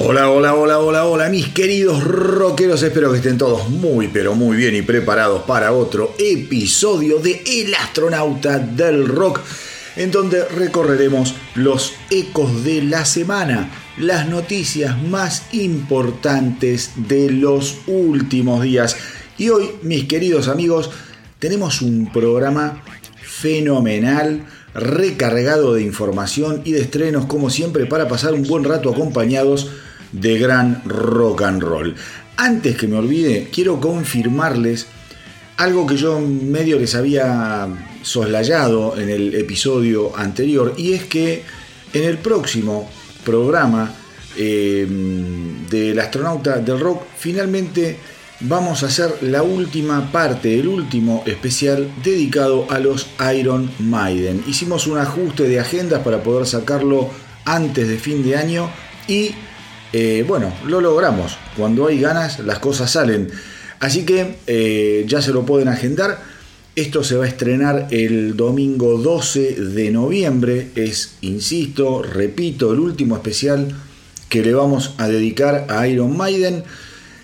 [0.00, 2.82] Hola, hola, hola, hola, hola, mis queridos rockeros.
[2.82, 7.74] Espero que estén todos muy, pero muy bien y preparados para otro episodio de El
[7.74, 9.40] astronauta del rock,
[9.98, 18.62] en donde recorreremos los ecos de la semana, las noticias más importantes de los últimos
[18.62, 18.96] días.
[19.36, 20.90] Y hoy, mis queridos amigos,
[21.40, 22.82] tenemos un programa
[23.20, 29.68] fenomenal recargado de información y de estrenos como siempre para pasar un buen rato acompañados
[30.12, 31.96] de gran rock and roll.
[32.36, 34.86] Antes que me olvide, quiero confirmarles
[35.56, 37.66] algo que yo medio les había
[38.02, 41.42] soslayado en el episodio anterior, y es que
[41.92, 42.90] en el próximo
[43.24, 43.94] programa
[44.36, 44.86] eh,
[45.70, 47.98] del astronauta del rock, finalmente
[48.40, 54.44] vamos a hacer la última parte, el último especial dedicado a los Iron Maiden.
[54.46, 57.10] Hicimos un ajuste de agendas para poder sacarlo
[57.44, 58.70] antes de fin de año
[59.08, 59.34] y
[59.92, 61.36] eh, bueno, lo logramos.
[61.56, 63.30] Cuando hay ganas, las cosas salen.
[63.80, 66.18] Así que eh, ya se lo pueden agendar.
[66.78, 70.68] Esto se va a estrenar el domingo 12 de noviembre.
[70.76, 73.74] Es, insisto, repito, el último especial
[74.28, 76.62] que le vamos a dedicar a Iron Maiden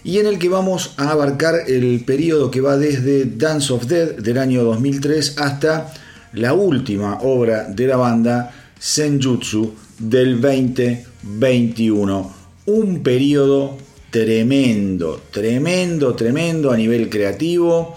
[0.03, 4.17] y en el que vamos a abarcar el periodo que va desde Dance of Death
[4.17, 5.95] del año 2003 hasta
[6.33, 12.35] la última obra de la banda, Senjutsu, del 2021
[12.67, 13.79] un periodo
[14.11, 17.97] tremendo, tremendo, tremendo a nivel creativo.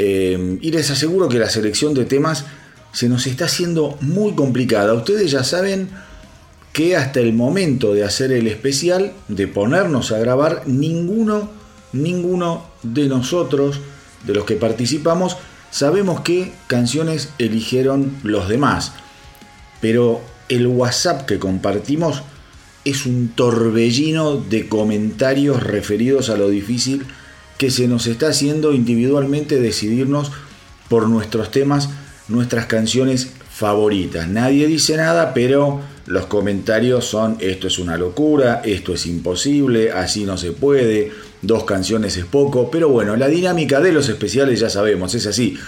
[0.00, 2.44] Eh, y les aseguro que la selección de temas
[2.92, 4.94] se nos está haciendo muy complicada.
[4.94, 5.88] Ustedes ya saben
[6.72, 11.50] que hasta el momento de hacer el especial, de ponernos a grabar, ninguno,
[11.92, 13.80] ninguno de nosotros,
[14.24, 15.36] de los que participamos,
[15.72, 18.92] sabemos qué canciones eligieron los demás.
[19.80, 22.22] Pero el WhatsApp que compartimos
[22.84, 27.04] es un torbellino de comentarios referidos a lo difícil
[27.58, 30.30] que se nos está haciendo individualmente decidirnos
[30.88, 31.90] por nuestros temas,
[32.28, 34.28] nuestras canciones favoritas.
[34.28, 40.24] Nadie dice nada, pero los comentarios son esto es una locura, esto es imposible, así
[40.24, 41.10] no se puede,
[41.42, 45.58] dos canciones es poco, pero bueno, la dinámica de los especiales ya sabemos, es así.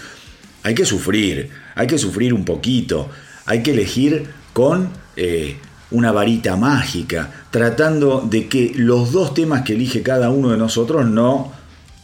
[0.63, 3.09] Hay que sufrir, hay que sufrir un poquito,
[3.47, 5.57] hay que elegir con eh,
[5.91, 11.07] una varita mágica, tratando de que los dos temas que elige cada uno de nosotros
[11.07, 11.60] no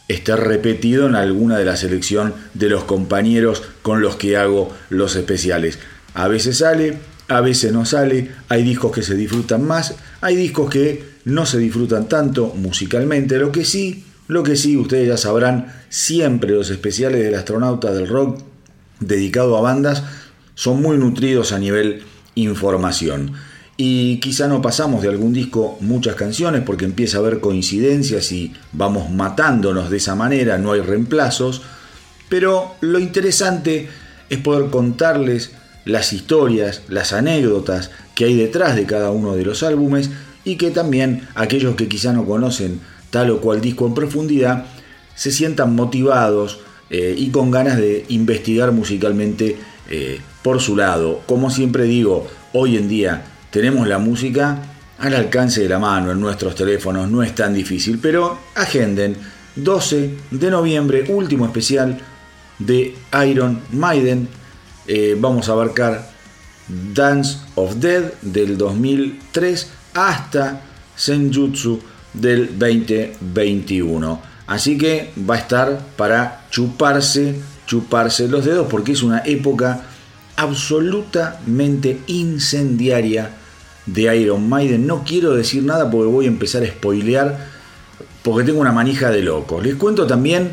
[0.09, 5.17] esté repetido en alguna de la selección de los compañeros con los que hago los
[5.17, 5.79] especiales.
[6.15, 10.71] A veces sale, a veces no sale, hay discos que se disfrutan más, hay discos
[10.71, 15.73] que no se disfrutan tanto musicalmente, lo que sí, lo que sí, ustedes ya sabrán,
[15.89, 18.41] siempre los especiales del astronauta del rock
[19.01, 20.05] dedicado a bandas
[20.55, 22.03] son muy nutridos a nivel
[22.35, 23.33] información.
[23.77, 28.55] Y quizá no pasamos de algún disco muchas canciones porque empieza a haber coincidencias y
[28.73, 31.63] vamos matándonos de esa manera, no hay reemplazos.
[32.29, 33.89] Pero lo interesante
[34.31, 35.53] es poder contarles
[35.85, 40.11] las historias, las anécdotas que hay detrás de cada uno de los álbumes
[40.45, 44.67] y que también aquellos que quizá no conocen tal o cual disco en profundidad
[45.15, 46.61] se sientan motivados
[46.91, 49.57] eh, y con ganas de investigar musicalmente
[49.91, 51.23] eh, por su lado.
[51.27, 53.25] Como siempre digo, hoy en día
[53.57, 54.59] tenemos la música
[54.99, 59.17] al alcance de la mano en nuestros teléfonos, no es tan difícil, pero agenden
[59.55, 61.99] 12 de noviembre, último especial
[62.59, 62.95] de
[63.27, 64.29] Iron Maiden.
[64.87, 66.07] Eh, vamos a abarcar
[66.93, 70.61] Dance of Dead del 2003 hasta
[70.95, 71.81] Senjutsu
[72.13, 74.21] del 2021.
[74.49, 77.37] Así que va a estar para chuparse,
[77.67, 79.81] chuparse los dedos porque es una época
[80.37, 83.31] absolutamente incendiaria
[83.87, 84.87] de Iron Maiden.
[84.87, 87.57] No quiero decir nada porque voy a empezar a spoilear
[88.23, 89.65] porque tengo una manija de locos.
[89.65, 90.53] Les cuento también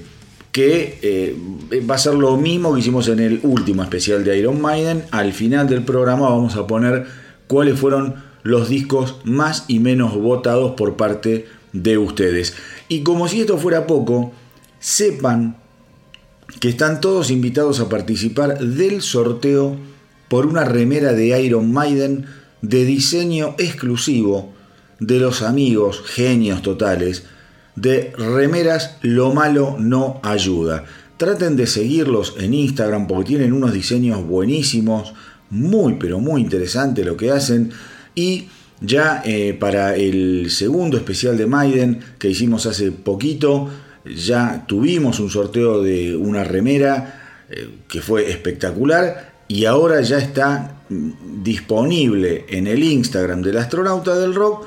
[0.53, 4.61] que eh, va a ser lo mismo que hicimos en el último especial de Iron
[4.61, 5.05] Maiden.
[5.11, 7.07] Al final del programa vamos a poner
[7.47, 12.55] cuáles fueron los discos más y menos votados por parte de ustedes.
[12.89, 14.33] Y como si esto fuera poco,
[14.79, 15.57] sepan
[16.61, 19.77] que están todos invitados a participar del sorteo
[20.29, 22.27] por una remera de Iron Maiden
[22.61, 24.53] de diseño exclusivo
[25.01, 27.25] de los amigos genios totales
[27.77, 30.85] de remeras Lo malo no ayuda.
[31.17, 35.15] Traten de seguirlos en Instagram porque tienen unos diseños buenísimos,
[35.51, 37.71] muy pero muy interesante lo que hacen
[38.15, 38.49] y
[38.81, 43.71] ya eh, para el segundo especial de Maiden que hicimos hace poquito,
[44.05, 50.83] ya tuvimos un sorteo de una remera eh, que fue espectacular y ahora ya está
[50.89, 54.67] mm, disponible en el Instagram del astronauta del rock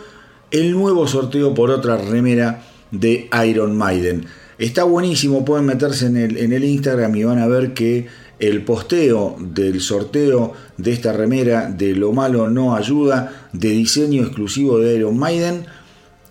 [0.51, 2.61] el nuevo sorteo por otra remera
[2.99, 4.25] de Iron Maiden.
[4.57, 8.07] Está buenísimo, pueden meterse en el, en el Instagram y van a ver que
[8.39, 14.79] el posteo del sorteo de esta remera de Lo Malo No Ayuda, de diseño exclusivo
[14.79, 15.65] de Iron Maiden,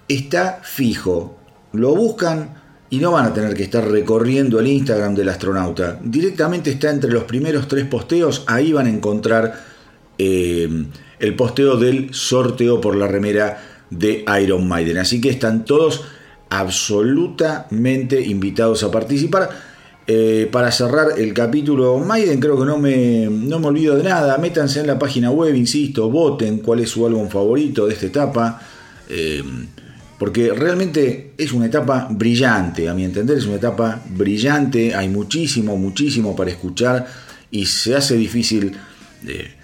[0.08, 1.38] está fijo.
[1.72, 5.98] Lo buscan y no van a tener que estar recorriendo el Instagram del astronauta.
[6.02, 9.60] Directamente está entre los primeros tres posteos, ahí van a encontrar
[10.18, 10.68] eh,
[11.18, 14.98] el posteo del sorteo por la remera de Iron Maiden.
[14.98, 16.04] Así que están todos
[16.50, 19.50] absolutamente invitados a participar.
[20.06, 24.36] Eh, para cerrar el capítulo Maiden, creo que no me, no me olvido de nada.
[24.38, 28.60] Métanse en la página web, insisto, voten cuál es su álbum favorito de esta etapa.
[29.08, 29.42] Eh,
[30.18, 34.94] porque realmente es una etapa brillante, a mi entender, es una etapa brillante.
[34.94, 37.06] Hay muchísimo, muchísimo para escuchar
[37.50, 38.76] y se hace difícil
[39.26, 39.54] eh,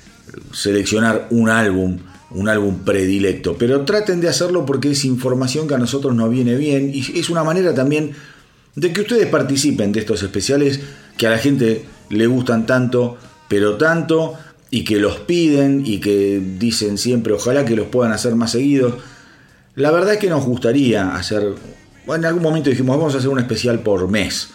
[0.52, 1.98] seleccionar un álbum
[2.32, 6.54] un álbum predilecto, pero traten de hacerlo porque es información que a nosotros nos viene
[6.54, 8.12] bien y es una manera también
[8.76, 10.80] de que ustedes participen de estos especiales
[11.16, 13.16] que a la gente le gustan tanto,
[13.48, 14.34] pero tanto,
[14.70, 18.94] y que los piden y que dicen siempre ojalá que los puedan hacer más seguidos.
[19.74, 21.54] La verdad es que nos gustaría hacer,
[22.06, 24.50] en algún momento dijimos vamos a hacer un especial por mes,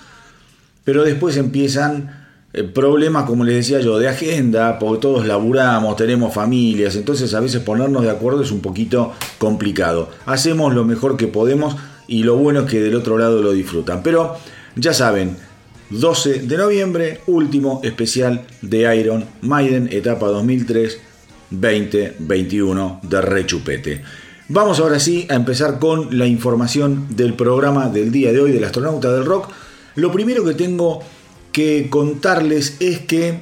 [0.86, 2.25] pero después empiezan
[2.64, 7.62] problemas, como les decía yo, de agenda, porque todos laburamos, tenemos familias, entonces a veces
[7.62, 10.10] ponernos de acuerdo es un poquito complicado.
[10.26, 11.76] Hacemos lo mejor que podemos
[12.08, 14.02] y lo bueno es que del otro lado lo disfrutan.
[14.04, 14.38] Pero
[14.76, 15.36] ya saben,
[15.90, 24.02] 12 de noviembre, último especial de Iron Maiden, etapa 2003-2021 de Rechupete.
[24.48, 28.64] Vamos ahora sí a empezar con la información del programa del día de hoy del
[28.64, 29.50] astronauta del rock.
[29.96, 31.02] Lo primero que tengo
[31.56, 33.40] que contarles es que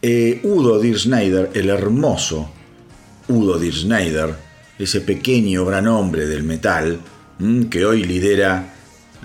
[0.00, 2.50] eh, Udo Dir Schneider, el hermoso
[3.28, 4.34] Udo Dir Schneider,
[4.78, 6.98] ese pequeño gran hombre del metal,
[7.68, 8.72] que hoy lidera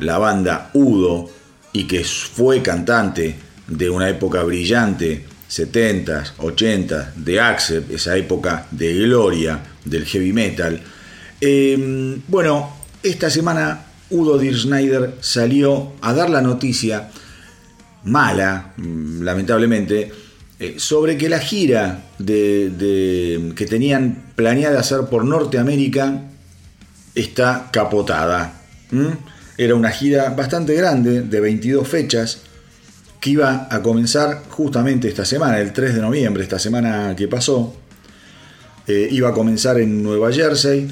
[0.02, 1.30] la banda Udo
[1.72, 8.94] y que fue cantante de una época brillante, 70s, 80s, de Accept, esa época de
[8.94, 10.82] gloria del heavy metal.
[11.40, 17.10] Em, bueno, esta semana Udo Dir Schneider salió a dar la noticia
[18.06, 20.12] mala, mm, lamentablemente,
[20.60, 26.22] eh, sobre que la gira de, que tenían planeada hacer por Norteamérica
[27.14, 28.62] está capotada.
[29.58, 32.42] Era una gira bastante grande, de 22 fechas,
[33.20, 37.76] que iba a comenzar justamente esta semana, el 3 de noviembre, esta semana que pasó.
[38.88, 40.88] Eh, iba a comenzar en Nueva Jersey,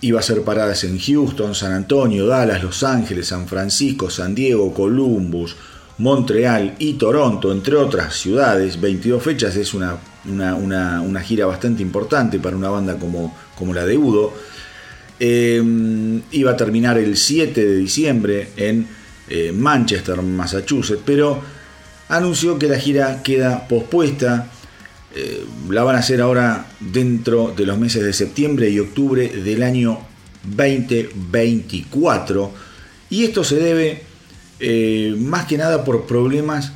[0.00, 4.74] iba a ser paradas en Houston, San Antonio, Dallas, Los Ángeles, San Francisco, San Diego,
[4.74, 5.56] Columbus,
[6.00, 8.80] Montreal y Toronto, entre otras ciudades.
[8.80, 13.98] 22 fechas es una, una, gira bastante importante para una banda como, como la de
[13.98, 14.32] Udo.
[15.18, 18.86] Em, iba a terminar el 7 de diciembre en
[19.28, 21.42] eh, Manchester, Massachusetts, pero
[22.08, 24.50] anunció que la gira queda pospuesta.
[25.14, 29.62] Eh, la van a hacer ahora dentro de los meses de septiembre y octubre del
[29.62, 29.98] año
[30.44, 32.52] 2024.
[33.10, 34.09] Y esto se debe
[34.60, 36.72] eh, más que nada por problemas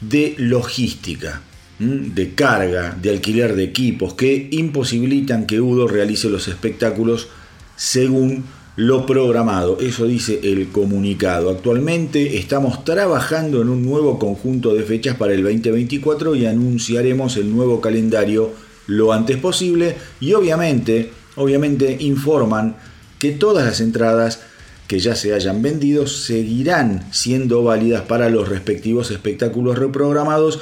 [0.00, 1.42] de logística,
[1.78, 7.28] de carga, de alquiler de equipos, que imposibilitan que Udo realice los espectáculos
[7.76, 8.44] según
[8.76, 9.78] lo programado.
[9.80, 11.50] Eso dice el comunicado.
[11.50, 17.54] Actualmente estamos trabajando en un nuevo conjunto de fechas para el 2024 y anunciaremos el
[17.54, 18.52] nuevo calendario
[18.86, 22.76] lo antes posible y obviamente, obviamente informan
[23.18, 24.40] que todas las entradas
[24.88, 30.60] que ya se hayan vendido seguirán siendo válidas para los respectivos espectáculos reprogramados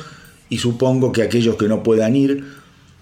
[0.51, 2.45] y supongo que aquellos que no puedan ir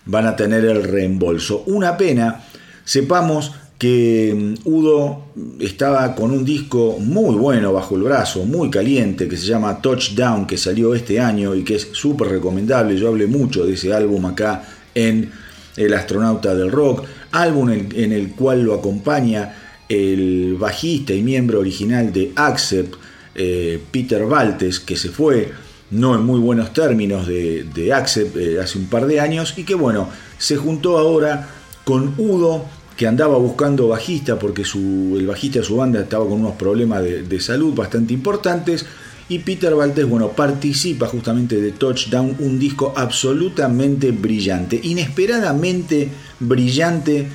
[0.05, 1.65] van a tener el reembolso.
[1.67, 2.45] Una pena,
[2.85, 5.25] sepamos que mm, Udo
[5.61, 10.47] estaba con un disco muy bueno bajo el brazo, muy caliente, que se llama Touchdown,
[10.47, 12.99] que salió este año y que es súper recomendable.
[12.99, 14.63] Yo hablé mucho de ese álbum acá
[14.95, 15.33] en
[15.77, 22.13] El astronauta del rock, álbum en el cual lo acompaña el bajista y miembro original
[22.13, 22.95] de Accept,
[23.35, 25.53] eh, Peter Valtes, que se fue
[25.91, 29.65] no en muy buenos términos de, de Accept eh, hace un par de años y
[29.65, 31.49] que bueno, se juntó ahora
[31.85, 32.65] con Udo,
[32.97, 37.41] que andaba buscando bajista porque el bajista de su banda estaba con unos problemas de,
[37.41, 38.87] salud bastante importantes.
[39.29, 46.11] Y Peter Valdés, bueno, participa justamente de Touchdown, un disco absolutamente brillante, inesperadamente
[46.41, 47.27] brillante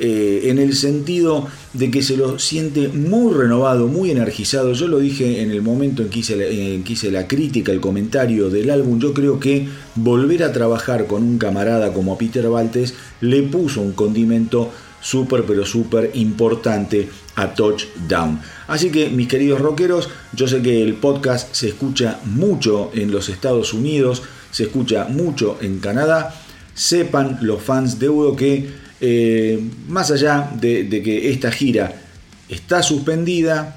[0.00, 4.72] eh, en el sentido de que se lo siente muy renovado, muy energizado.
[4.72, 8.50] Yo lo dije en el momento en que, hice la, que la crítica, el comentario
[8.50, 8.98] del álbum.
[8.98, 13.92] Yo creo que volver a trabajar con un camarada como Peter Valtes le puso un
[13.92, 18.40] condimento súper pero súper importante a Touchdown.
[18.66, 23.28] Así que mis queridos rockeros, yo sé que el podcast se escucha mucho en los
[23.28, 26.34] Estados Unidos, se escucha mucho en Canadá.
[26.74, 28.68] Sepan los fans de Udo que
[29.00, 32.02] eh, más allá de, que esta gira
[32.48, 33.76] está suspendida,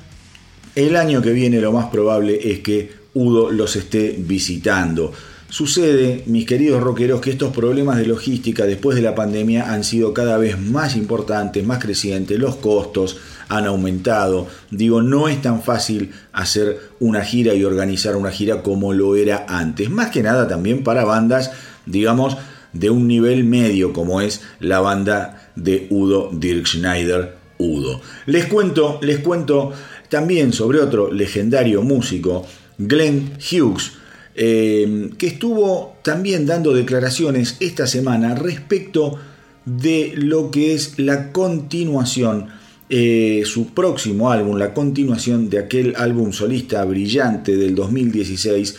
[0.76, 5.12] el año que viene lo más probable es que Udo los esté visitando.
[5.50, 10.14] Sucede, mis queridos rockeros, que estos problemas de logística después de la pandemia han sido
[10.14, 13.18] cada vez más importantes, más crecientes, los costos
[13.50, 14.48] han aumentado.
[14.70, 19.46] Digo, no es tan fácil hacer una gira y organizar una gira como lo era
[19.50, 19.90] antes.
[19.90, 21.52] Más que nada también para bandas,
[21.86, 22.38] digamos,
[22.74, 28.02] de un nivel medio como es la banda de Udo Dirk Schneider, Udo.
[28.26, 29.72] Les cuento, les cuento
[30.10, 32.46] también sobre otro legendario músico,
[32.78, 33.94] Glenn Hughes,
[34.36, 39.20] eh, que estuvo también dando declaraciones esta semana respecto
[39.66, 42.48] de lo que es la continuación,
[42.90, 48.76] eh, su próximo álbum, la continuación de aquel álbum solista brillante del 2016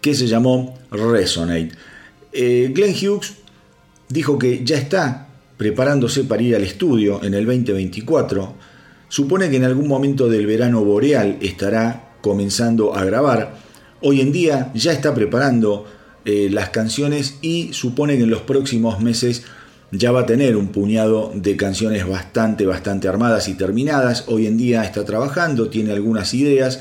[0.00, 1.72] que se llamó Resonate.
[2.32, 3.34] Eh, Glenn Hughes
[4.08, 8.54] dijo que ya está preparándose para ir al estudio en el 2024.
[9.08, 13.56] Supone que en algún momento del verano boreal estará comenzando a grabar.
[14.00, 15.86] Hoy en día ya está preparando
[16.24, 19.44] eh, las canciones y supone que en los próximos meses
[19.90, 24.24] ya va a tener un puñado de canciones bastante, bastante armadas y terminadas.
[24.28, 26.80] Hoy en día está trabajando, tiene algunas ideas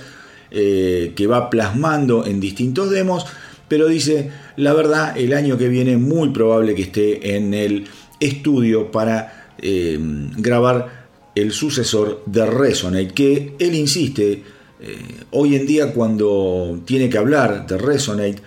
[0.51, 3.25] eh, que va plasmando en distintos demos
[3.69, 7.85] pero dice, la verdad, el año que viene muy probable que esté en el
[8.19, 9.97] estudio para eh,
[10.37, 14.43] grabar el sucesor de Resonate, que él insiste,
[14.81, 14.97] eh,
[15.31, 18.41] hoy en día cuando tiene que hablar de Resonate,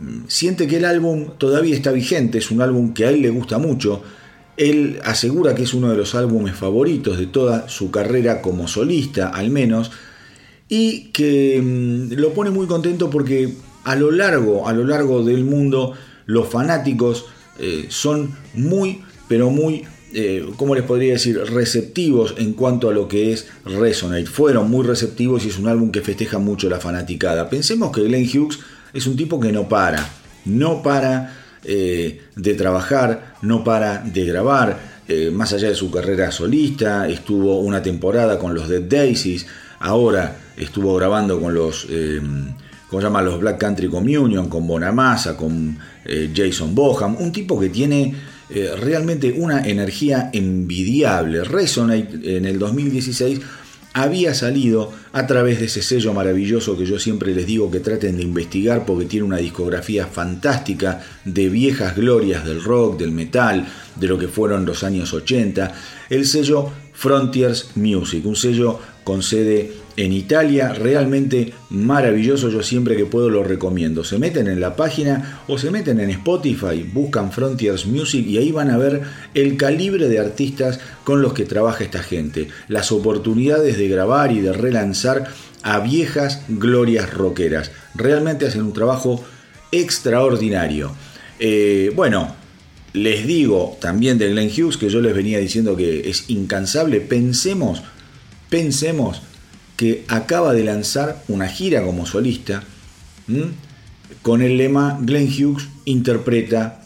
[0.00, 3.30] mm, siente que el álbum todavía está vigente, es un álbum que a él le
[3.30, 4.02] gusta mucho,
[4.56, 9.28] él asegura que es uno de los álbumes favoritos de toda su carrera como solista,
[9.28, 9.92] al menos,
[10.68, 13.54] y que mm, lo pone muy contento porque
[13.86, 15.92] a lo largo, a lo largo del mundo,
[16.26, 17.26] los fanáticos
[17.60, 23.06] eh, son muy, pero muy, eh, ¿cómo les podría decir?, receptivos en cuanto a lo
[23.06, 24.26] que es Resonate.
[24.26, 27.48] Fueron muy receptivos y es un álbum que festeja mucho la fanaticada.
[27.48, 28.58] Pensemos que Glenn Hughes
[28.92, 30.04] es un tipo que no para,
[30.44, 34.96] no para eh, de trabajar, no para de grabar.
[35.32, 39.46] más allá de su carrera solista, estuvo una temporada con los Dead Daisies,
[39.78, 41.86] ahora estuvo grabando con los
[42.88, 47.68] como llama los Black Country Communion, con Bonamassa, con eh, Jason Boham, un tipo que
[47.68, 48.14] tiene
[48.48, 51.42] eh, realmente una energía envidiable.
[51.42, 53.40] Resonate en el 2016
[53.92, 58.18] había salido a través de ese sello maravilloso que yo siempre les digo que traten
[58.18, 64.06] de investigar porque tiene una discografía fantástica de viejas glorias del rock, del metal, de
[64.06, 65.74] lo que fueron los años 80,
[66.10, 73.06] el sello Frontiers Music, un sello con sede en Italia, realmente maravilloso, yo siempre que
[73.06, 74.04] puedo lo recomiendo.
[74.04, 78.52] Se meten en la página o se meten en Spotify, buscan Frontiers Music y ahí
[78.52, 79.02] van a ver
[79.34, 84.40] el calibre de artistas con los que trabaja esta gente, las oportunidades de grabar y
[84.40, 85.28] de relanzar
[85.62, 87.72] a viejas glorias rockeras.
[87.94, 89.24] Realmente hacen un trabajo
[89.72, 90.92] extraordinario.
[91.38, 92.34] Eh, bueno,
[92.92, 97.00] les digo también de Glenn Hughes que yo les venía diciendo que es incansable.
[97.00, 97.82] Pensemos,
[98.48, 99.22] pensemos
[99.76, 102.62] que acaba de lanzar una gira como solista
[104.22, 106.80] con el lema Glenn Hughes interpreta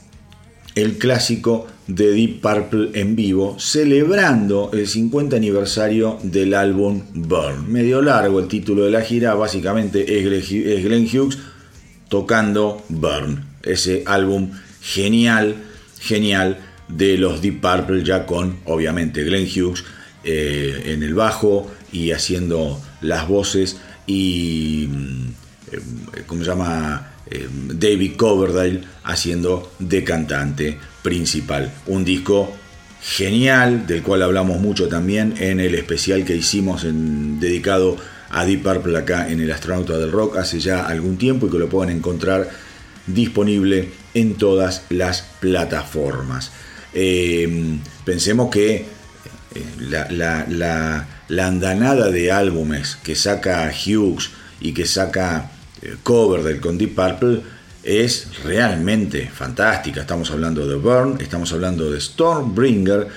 [0.74, 7.70] el clásico de Deep Purple en vivo, celebrando el 50 aniversario del álbum Burn.
[7.70, 11.38] Medio largo el título de la gira, básicamente es Glenn Hughes
[12.08, 15.56] tocando Burn, ese álbum genial,
[15.98, 19.84] genial de los Deep Purple, ya con obviamente Glenn Hughes
[20.22, 25.28] eh, en el bajo, y haciendo las voces y, mm,
[25.72, 27.12] eh, ¿cómo se llama?
[27.30, 31.72] Eh, David Coverdale haciendo de cantante principal.
[31.86, 32.52] Un disco
[33.00, 37.96] genial, del cual hablamos mucho también en el especial que hicimos en, dedicado
[38.30, 41.58] a Deep Purple acá en el Astronauta del Rock hace ya algún tiempo y que
[41.58, 42.48] lo puedan encontrar
[43.06, 46.52] disponible en todas las plataformas.
[46.92, 48.86] Eh, pensemos que
[49.78, 51.06] la,
[51.38, 55.50] andanada de álbumes que saca Hughes y que saca
[55.82, 57.40] eh, cover del con Deep Purple
[57.82, 60.02] es realmente fantástica.
[60.02, 63.08] Estamos hablando de Burn, estamos hablando de Stormbringer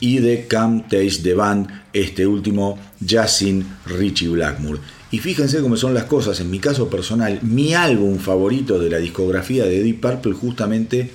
[0.00, 4.80] y de Come Taste the Band, este último ya sin Richie Blackmore.
[5.10, 8.98] Y fíjense cómo son las cosas, en mi caso personal, mi álbum favorito de la
[8.98, 11.10] discografía de Deep Purple justamente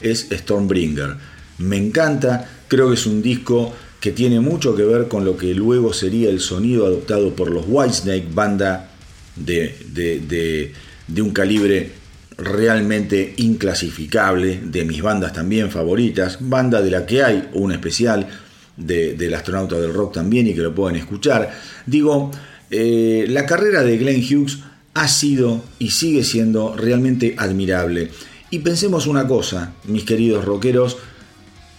[0.00, 1.16] es Stormbringer.
[1.58, 5.54] Me encanta, creo que es un disco que tiene mucho que ver con lo que
[5.54, 8.90] luego sería el sonido adoptado por los Whitesnake, banda
[9.36, 10.72] de, de,
[11.06, 11.92] de un calibre
[12.36, 18.28] realmente inclasificable, de mis bandas también favoritas, banda de la que hay un especial
[18.76, 21.52] del astronauta del rock también y que lo pueden escuchar.
[21.84, 22.30] Digo,
[22.70, 24.58] eh, la carrera de Glenn Hughes
[24.94, 28.10] ha sido y sigue siendo realmente admirable.
[28.50, 30.96] Y pensemos una cosa, mis queridos rockeros,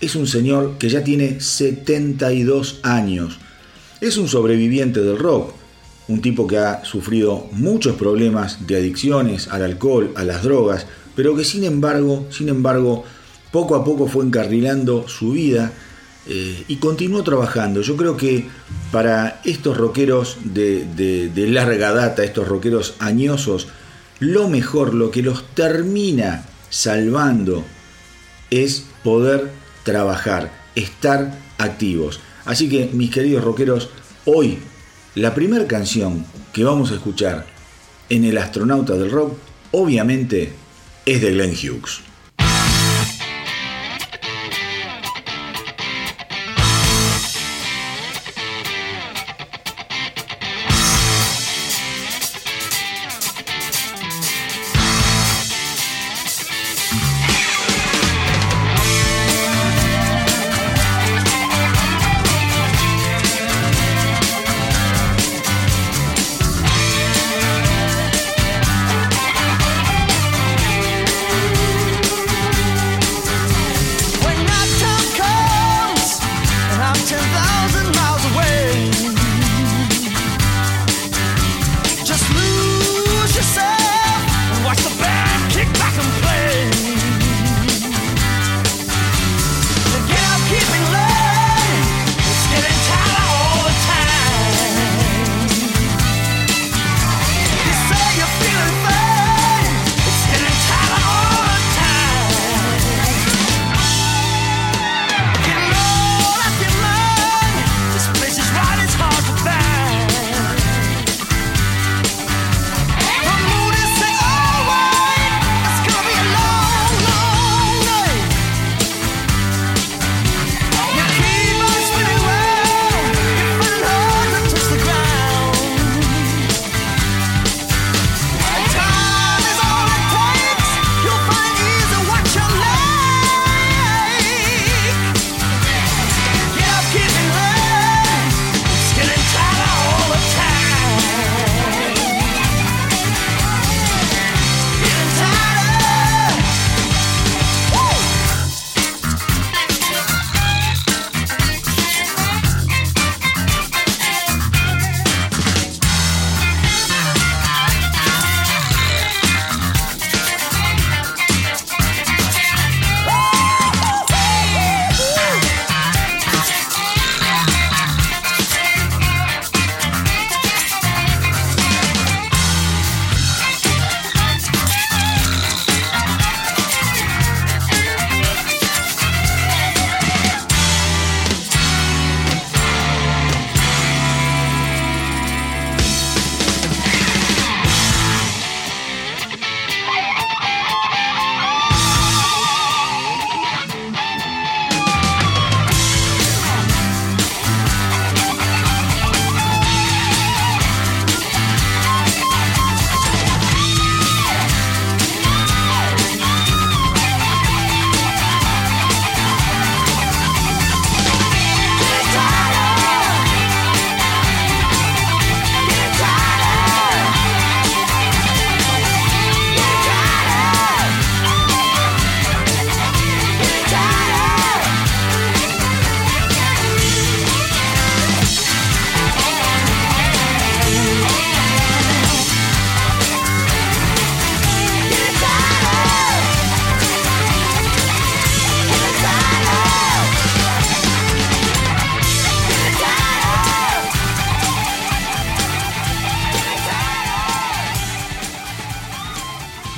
[0.02, 3.38] es un señor que ya tiene 72 años.
[4.02, 5.54] Es un sobreviviente del rock,
[6.08, 11.36] un tipo que ha sufrido muchos problemas de adicciones al alcohol, a las drogas, pero
[11.36, 13.04] que sin embargo, sin embargo,
[13.52, 15.74] poco a poco fue encarrilando su vida
[16.28, 17.82] eh, y continuó trabajando.
[17.82, 18.48] Yo creo que
[18.92, 23.68] para estos rockeros de, de larga data, estos rockeros añosos,
[24.20, 27.64] lo mejor, lo que los termina salvando
[28.50, 29.59] es poder
[29.90, 32.20] trabajar, estar activos.
[32.46, 33.90] Así que mis queridos rockeros,
[34.26, 34.60] hoy
[35.16, 37.48] la primera canción que vamos a escuchar
[38.10, 39.36] en El astronauta del rock,
[39.72, 40.54] obviamente,
[41.08, 42.02] es de Glenn Hughes.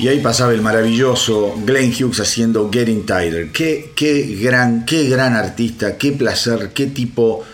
[0.02, 3.52] Y ahí pasaba el maravilloso Glenn Hughes haciendo Getting Tighter.
[3.52, 7.44] Qué, qué, gran, qué gran artista, qué placer, qué tipo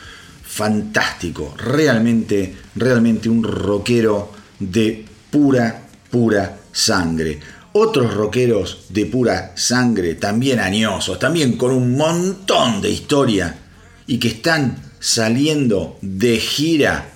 [0.44, 1.54] fantástico.
[1.58, 7.38] Realmente, realmente un rockero de pura, pura sangre.
[7.72, 13.58] Otros rockeros de pura sangre, también añosos, también con un montón de historia
[14.06, 17.10] y que están saliendo de gira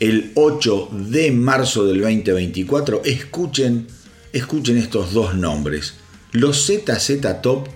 [0.00, 3.02] el 8 de marzo del 2024.
[3.04, 3.97] Escuchen,
[4.32, 5.94] escuchen estos dos nombres,
[6.32, 7.68] los ZZ Top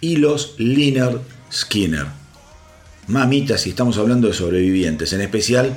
[0.00, 1.18] y los Liner
[1.52, 2.06] Skinner.
[3.08, 5.76] Mamita, si estamos hablando de sobrevivientes, en especial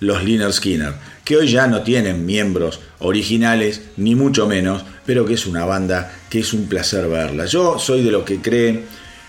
[0.00, 5.34] los Liner Skinner, que hoy ya no tienen miembros originales, ni mucho menos, pero que
[5.34, 7.46] es una banda que es un placer verla.
[7.46, 8.84] Yo soy de los que creen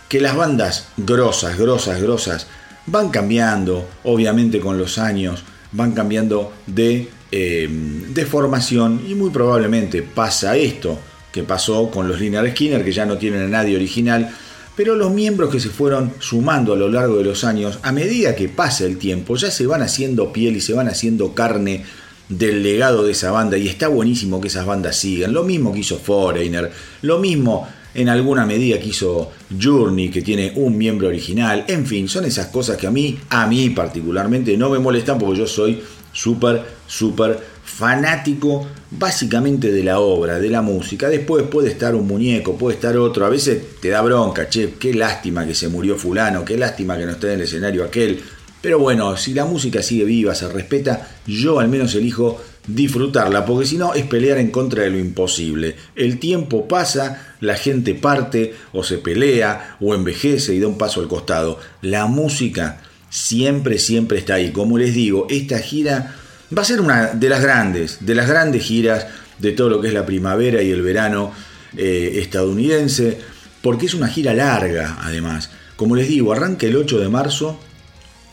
[0.10, 2.48] que las bandas grosas, grosas, grosas,
[2.86, 10.02] van cambiando, obviamente con los años, van cambiando de, eh, de formación y muy probablemente
[10.02, 10.98] pasa esto
[11.32, 14.30] que pasó con los Linear Skinner, que ya no tienen a nadie original,
[14.76, 18.36] pero los miembros que se fueron sumando a lo largo de los años, a medida
[18.36, 21.86] que pasa el tiempo, ya se van haciendo piel y se van haciendo carne
[22.30, 25.34] del legado de esa banda y está buenísimo que esas bandas sigan.
[25.34, 30.54] Lo mismo que hizo Foreigner, lo mismo en alguna medida que hizo Journey, que tiene
[30.56, 34.70] un miembro original, en fin, son esas cosas que a mí, a mí particularmente, no
[34.70, 41.10] me molestan porque yo soy súper, súper fanático básicamente de la obra, de la música.
[41.10, 44.94] Después puede estar un muñeco, puede estar otro, a veces te da bronca, che, qué
[44.94, 48.22] lástima que se murió fulano, qué lástima que no esté en el escenario aquel.
[48.62, 53.66] Pero bueno, si la música sigue viva, se respeta, yo al menos elijo disfrutarla, porque
[53.66, 55.76] si no es pelear en contra de lo imposible.
[55.96, 61.02] El tiempo pasa, la gente parte, o se pelea, o envejece y da un paso
[61.02, 61.60] al costado.
[61.82, 64.52] La música siempre, siempre está ahí.
[64.52, 66.16] Como les digo, esta gira
[66.56, 69.08] va a ser una de las grandes, de las grandes giras
[69.40, 71.32] de todo lo que es la primavera y el verano
[71.76, 73.18] eh, estadounidense,
[73.62, 75.50] porque es una gira larga, además.
[75.76, 77.60] Como les digo, arranca el 8 de marzo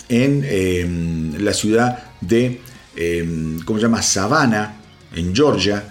[0.09, 2.61] en eh, la ciudad de
[2.97, 4.03] Em, ¿cómo se llama?
[4.03, 4.81] Savannah,
[5.15, 5.85] en Georgia,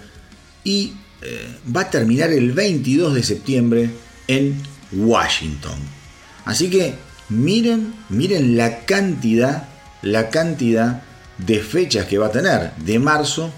[0.64, 3.90] y eh, va a terminar el 22 de septiembre
[4.26, 4.60] en
[4.92, 5.78] Washington.
[6.44, 6.94] Así que
[7.28, 9.68] miren, miren la cantidad,
[10.02, 11.02] la cantidad
[11.38, 13.52] de fechas que va a tener de marzo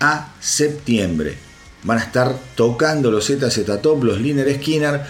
[0.00, 1.36] a septiembre.
[1.82, 5.02] Van a estar tocando los ZZ Top, los Liner Skinner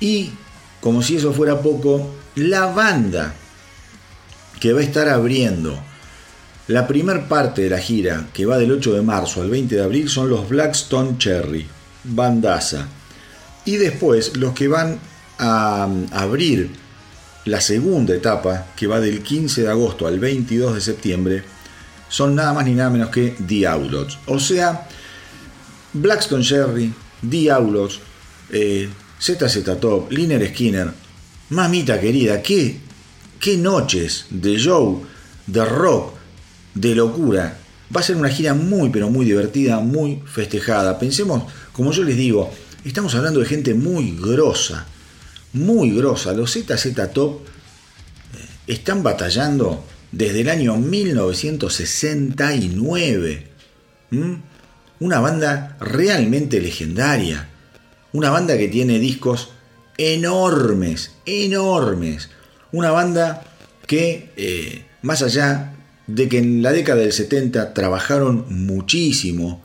[0.00, 0.30] y,
[0.80, 3.34] como si eso fuera poco, la banda
[4.60, 5.78] que va a estar abriendo
[6.68, 9.82] la primera parte de la gira, que va del 8 de marzo al 20 de
[9.82, 11.66] abril, son los Blackstone Cherry,
[12.04, 12.88] bandaza.
[13.64, 14.98] Y después los que van
[15.38, 16.70] a abrir
[17.44, 21.42] la segunda etapa, que va del 15 de agosto al 22 de septiembre,
[22.08, 24.18] son nada más ni nada menos que The Outlaws.
[24.26, 24.88] O sea,
[25.92, 26.92] Blackstone Cherry,
[27.28, 28.00] The Outlaws,
[28.50, 28.88] eh,
[29.20, 30.92] ZZ Top, Liner Skinner,
[31.50, 32.78] mamita querida, qué,
[33.38, 35.04] qué noches de show,
[35.46, 36.13] de rock,
[36.74, 37.58] de locura.
[37.94, 40.98] Va a ser una gira muy, pero muy divertida, muy festejada.
[40.98, 42.50] Pensemos, como yo les digo,
[42.84, 44.86] estamos hablando de gente muy grosa,
[45.52, 46.32] muy grosa.
[46.32, 47.46] Los ZZ Top eh,
[48.66, 53.48] están batallando desde el año 1969.
[55.00, 57.50] Una banda realmente legendaria.
[58.12, 59.50] Una banda que tiene discos
[59.98, 62.30] enormes, enormes.
[62.72, 63.44] Una banda
[63.86, 65.73] que, eh, más allá
[66.06, 69.62] de que en la década del 70 trabajaron muchísimo.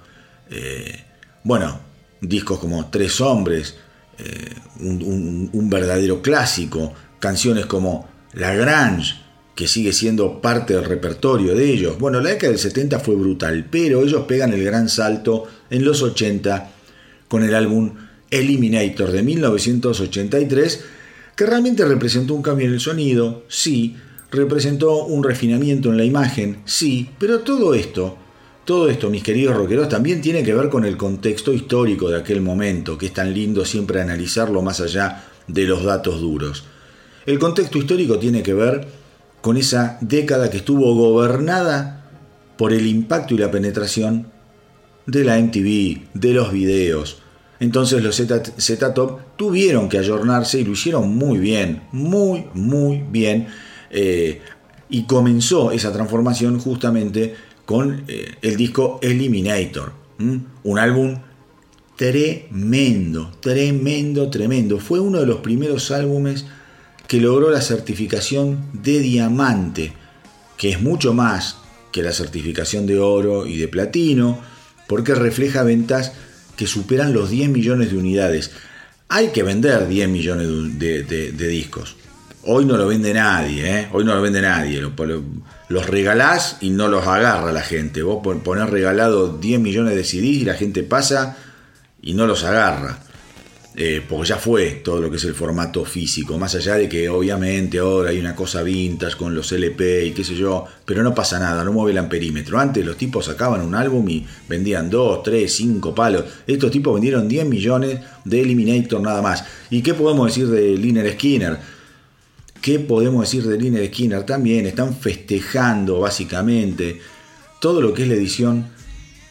[0.50, 1.04] Eh,
[1.44, 1.80] bueno,
[2.22, 3.76] discos como Tres Hombres,
[4.18, 9.16] eh, un, verdadero clásico, canciones como La Grange,
[9.56, 12.00] que sigue siendo parte del repertorio de ellos.
[12.00, 16.02] Bueno, la década del 70 fue brutal, pero ellos pegan el gran salto en los
[16.02, 16.72] 80
[17.28, 17.94] con el álbum
[18.32, 20.84] Eliminator de 1983,
[21.36, 23.98] que realmente representó un cambio en el sonido, sí,
[24.32, 28.18] representó un refinamiento en la imagen, sí, pero todo esto,
[28.66, 32.42] todo esto, mis queridos rockeros, también tiene que ver con el contexto histórico de aquel
[32.42, 36.64] momento, que es tan lindo siempre analizarlo más allá de los datos duros.
[37.26, 38.88] El contexto histórico tiene que ver
[39.42, 42.12] con esa década que estuvo gobernada
[42.58, 44.28] por el impacto y la penetración
[45.06, 47.22] de la MTV, de los videos.
[47.60, 53.48] Entonces los Z-Top tuvieron que ayornarse y lo hicieron muy bien, muy, muy bien
[53.90, 54.42] eh,
[54.90, 61.18] y comenzó esa transformación justamente con eh, el disco Eliminator, un álbum
[62.00, 64.80] tremendo, tremendo, tremendo.
[64.80, 66.46] Fue uno de los primeros álbumes
[67.08, 69.94] que logró la certificación de diamante,
[70.58, 71.58] que es mucho más
[71.92, 74.40] que la certificación de oro y de platino,
[74.88, 76.14] porque refleja ventas
[76.56, 78.52] que superan los 10 millones de unidades.
[79.10, 81.96] Hay que vender 10 millones de, discos.
[82.44, 83.88] Hoy no lo vende nadie, ¿eh?
[83.92, 84.82] Hoy no lo vende nadie.
[85.68, 88.02] Los regalás y no los agarra la gente.
[88.02, 91.38] Vos ponés regalado 10 millones de CDs y la gente pasa
[92.02, 93.00] y no los agarra.
[93.76, 97.08] Eh, porque ya fue todo lo que es el formato físico, más allá de que
[97.08, 101.14] obviamente ahora hay una cosa vintage con los LP y qué sé yo, pero no
[101.16, 102.60] pasa nada, no mueve el amperímetro.
[102.60, 106.26] Antes los tipos sacaban un álbum y vendían 2, 3, 5 palos.
[106.48, 109.46] Estos tipos vendieron 10 millones de Eliminator nada más.
[109.70, 111.79] ¿Y qué podemos decir de Liner Skinner?
[112.62, 114.26] ¿Qué podemos decir de Liner Skinner?
[114.26, 117.00] También están festejando básicamente
[117.62, 118.68] todo lo que es la edición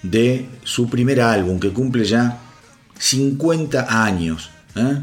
[0.02, 2.40] de su primer álbum que cumple ya
[2.98, 4.50] 50 años.
[4.76, 5.00] ¿eh?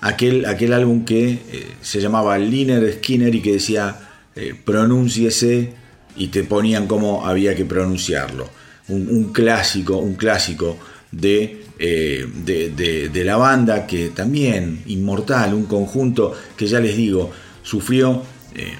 [0.00, 1.40] Aquel, aquel álbum que eh,
[1.82, 5.72] se llamaba Liner Skinner y que decía eh, pronúnciese
[6.16, 8.48] y te ponían cómo había que pronunciarlo.
[8.88, 10.76] Un, clásico, un clásico
[11.12, 17.30] de, de, la banda que también, inmortal, un conjunto que ya les digo,
[17.62, 18.22] sufrió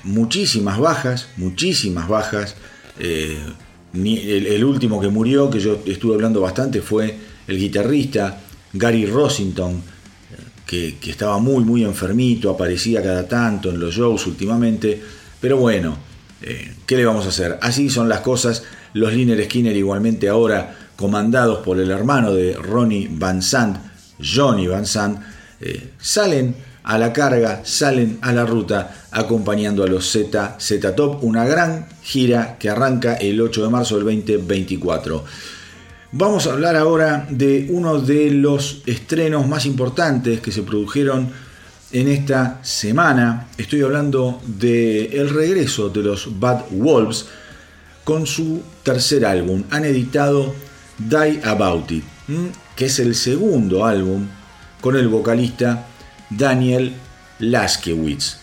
[0.04, 2.56] muchísimas bajas, muchísimas bajas.
[2.98, 7.16] El, el, último que murió, que yo estuve hablando bastante, fue
[7.48, 8.38] el guitarrista
[8.72, 9.82] Gary Rossington,
[10.70, 15.02] que, estaba muy, muy enfermito, aparecía cada tanto en los shows últimamente,
[15.40, 15.98] pero bueno,
[16.42, 17.58] eh, ¿qué le vamos a hacer?
[17.60, 18.62] Así son las cosas.
[18.92, 23.78] Los Liner Skinner igualmente ahora comandados por el hermano de Ronnie Van Sant,
[24.22, 25.18] Johnny Van Sant,
[25.58, 31.24] eh, salen a la carga, salen a la ruta acompañando a los Z, Z Top,
[31.24, 35.24] una gran gira que arranca el 8 de marzo del 2024.
[36.12, 41.30] Vamos a hablar ahora de uno de los estrenos más importantes que se produjeron
[41.92, 43.48] en esta semana.
[43.56, 47.24] Estoy hablando de el regreso de los Bad Wolves
[48.04, 49.62] con su tercer álbum.
[49.70, 50.52] Han editado
[51.08, 52.04] Die About It,
[52.76, 54.26] que es el segundo álbum
[54.80, 55.86] con el vocalista
[56.28, 56.92] Daniel
[57.38, 58.38] Laskewitz,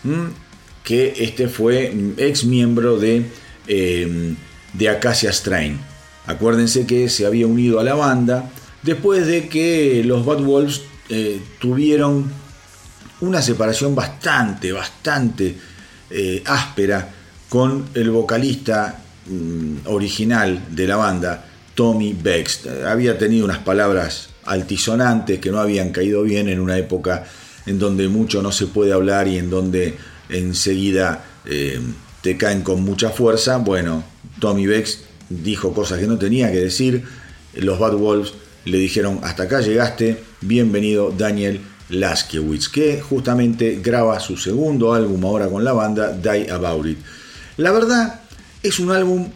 [0.83, 3.25] que este fue ex miembro de,
[3.67, 4.35] eh,
[4.73, 5.77] de Acacia Strain.
[6.25, 8.49] Acuérdense que se había unido a la banda
[8.83, 12.29] después de que los Bad Wolves eh, tuvieron
[13.21, 15.55] una separación bastante, bastante
[16.09, 17.09] eh, áspera
[17.49, 21.45] con el vocalista mm, original de la banda,
[21.77, 22.65] Tommy Bext.
[22.87, 27.25] Había tenido unas palabras altisonantes que no habían caído bien en una época
[27.67, 29.95] en donde mucho no se puede hablar y en donde
[30.27, 31.79] enseguida eh,
[32.21, 33.57] te caen con mucha fuerza.
[33.57, 34.03] Bueno,
[34.39, 37.03] Tommy Bext dijo cosas que no tenía que decir.
[37.53, 38.33] Los Bad Wolves
[38.65, 45.47] le dijeron, hasta acá llegaste, bienvenido Daniel Laskewitz, que justamente graba su segundo álbum ahora
[45.47, 46.97] con la banda, Die About It.
[47.57, 48.21] La verdad,
[48.63, 49.29] es un álbum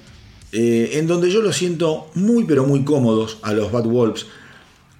[0.51, 4.25] eh, en donde yo lo siento muy pero muy cómodos a los Bad Wolves.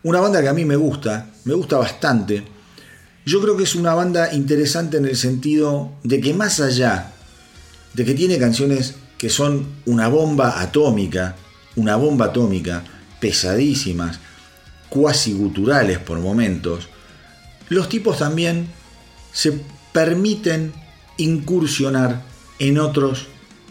[0.04, 2.44] Una banda que a mí me gusta, me gusta bastante.
[3.26, 7.14] Yo creo que es una banda interesante en el sentido de que más allá
[7.94, 11.36] de que tiene canciones que son una bomba atómica,
[11.76, 12.84] una bomba atómica,
[13.20, 14.20] pesadísimas,
[14.90, 16.90] cuasi guturales por momentos,
[17.70, 18.68] los tipos también
[19.32, 19.62] se
[19.94, 20.74] permiten
[21.18, 22.24] incursionar
[22.60, 23.28] en otros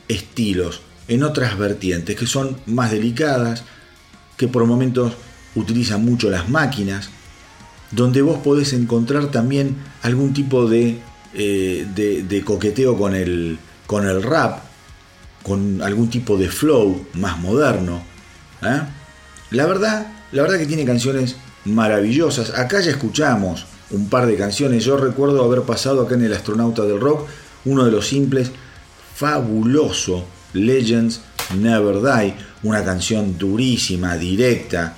[0.09, 3.65] estilos, en otras vertientes que son más delicadas,
[4.37, 5.13] que por momentos
[5.57, 7.11] utilizan mucho las máquinas,
[7.91, 11.01] donde vos podés encontrar también algún tipo de,
[11.35, 14.61] eh, de, coqueteo con el, con el rap,
[15.43, 18.01] con algún tipo de flow más moderno.
[18.63, 18.81] ¿eh?
[19.51, 22.57] La verdad, la verdad que tiene canciones maravillosas.
[22.57, 24.85] Acá ya escuchamos un par de canciones.
[24.85, 27.29] Yo recuerdo haber pasado acá en el Astronauta del Rock
[27.65, 28.53] uno de los simples
[29.17, 31.21] fabuloso, Legends
[31.59, 34.97] Never Die, una canción durísima, directa,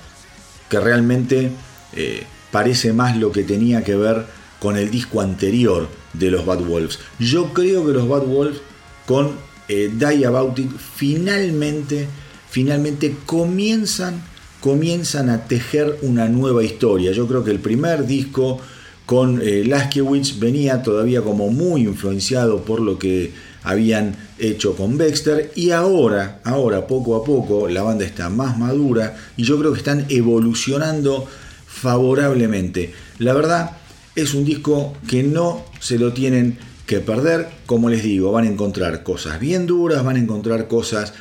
[0.69, 1.51] que realmente
[1.93, 4.25] eh, parece más lo que tenía que ver
[4.59, 6.99] con el disco anterior de los Bad Wolves.
[7.19, 8.61] Yo creo que los Bad Wolves
[9.05, 9.31] con
[9.67, 12.07] eh, Die About It, finalmente,
[12.49, 14.23] finalmente comienzan,
[14.61, 17.11] comienzan a tejer una nueva historia.
[17.11, 18.59] Yo creo que el primer disco
[19.05, 25.51] con eh, Laskiewicz venía todavía como muy influenciado por lo que habían hecho con Baxter
[25.55, 29.79] y ahora, ahora poco a poco la banda está más madura y yo creo que
[29.79, 31.25] están evolucionando
[31.65, 32.93] favorablemente.
[33.19, 33.77] La verdad
[34.15, 38.49] es un disco que no se lo tienen que perder, como les digo, van a
[38.49, 41.13] encontrar cosas bien duras, van a encontrar cosas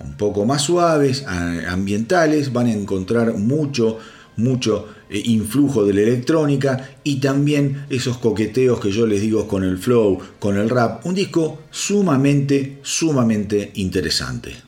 [0.00, 3.98] un poco más suaves, ambientales, van a encontrar mucho,
[4.38, 9.64] mucho eh, influjo de la electrónica y también esos coqueteos que yo les digo con
[9.64, 14.67] el flow, con el rap, un disco sumamente, sumamente interesante.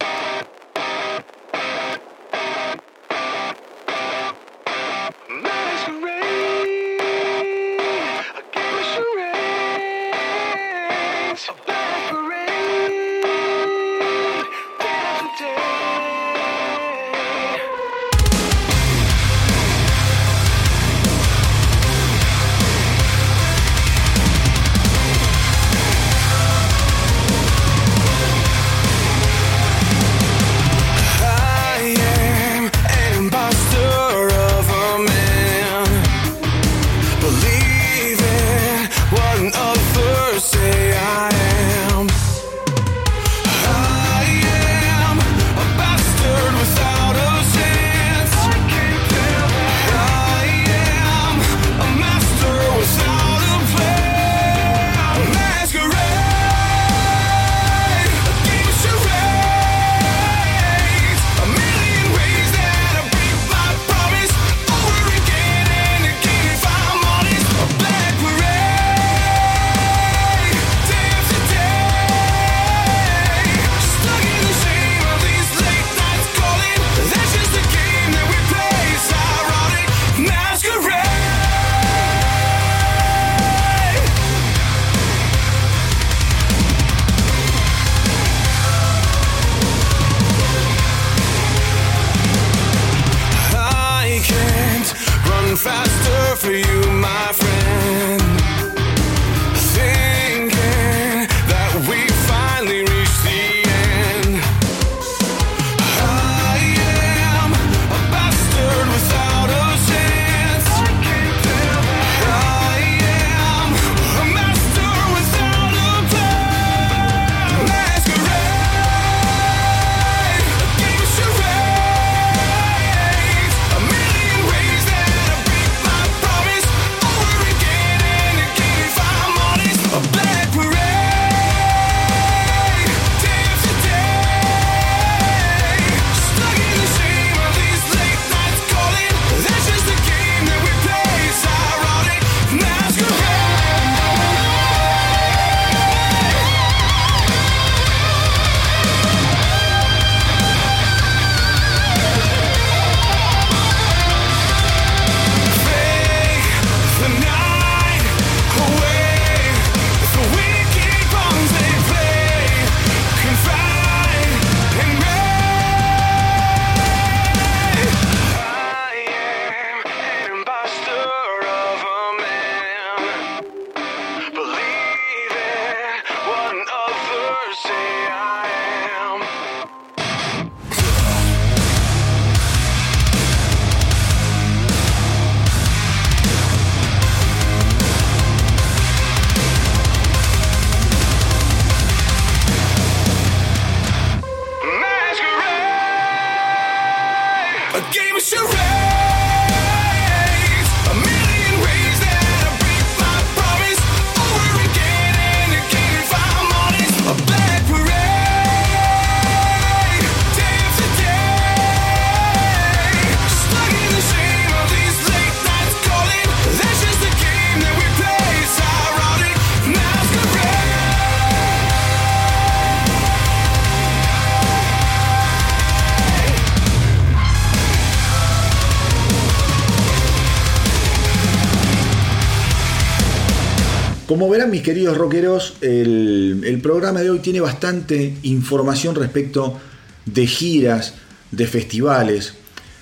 [234.81, 239.61] Queridos rockeros, el, programa de hoy tiene bastante información respecto
[240.07, 240.95] de giras,
[241.31, 242.33] de festivales.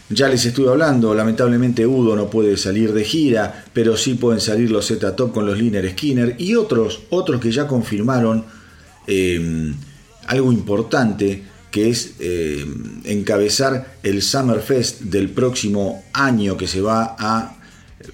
[0.09, 4.71] Ya les estuve hablando, lamentablemente Udo no puede salir de gira, pero sí pueden salir
[4.71, 8.45] los Z-Top con los Liner Skinner y otros, otros que ya confirmaron
[9.09, 9.75] eh,
[10.29, 11.43] algo importante
[11.73, 12.65] que es eh,
[13.07, 17.57] encabezar el Summer Fest del próximo año que se va a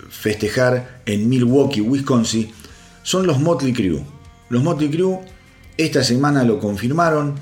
[0.09, 2.51] festejar en Milwaukee, Wisconsin
[3.05, 4.02] son los Motley Crue.
[4.48, 5.20] Los Motley Crue
[5.76, 7.34] esta semana lo confirmaron,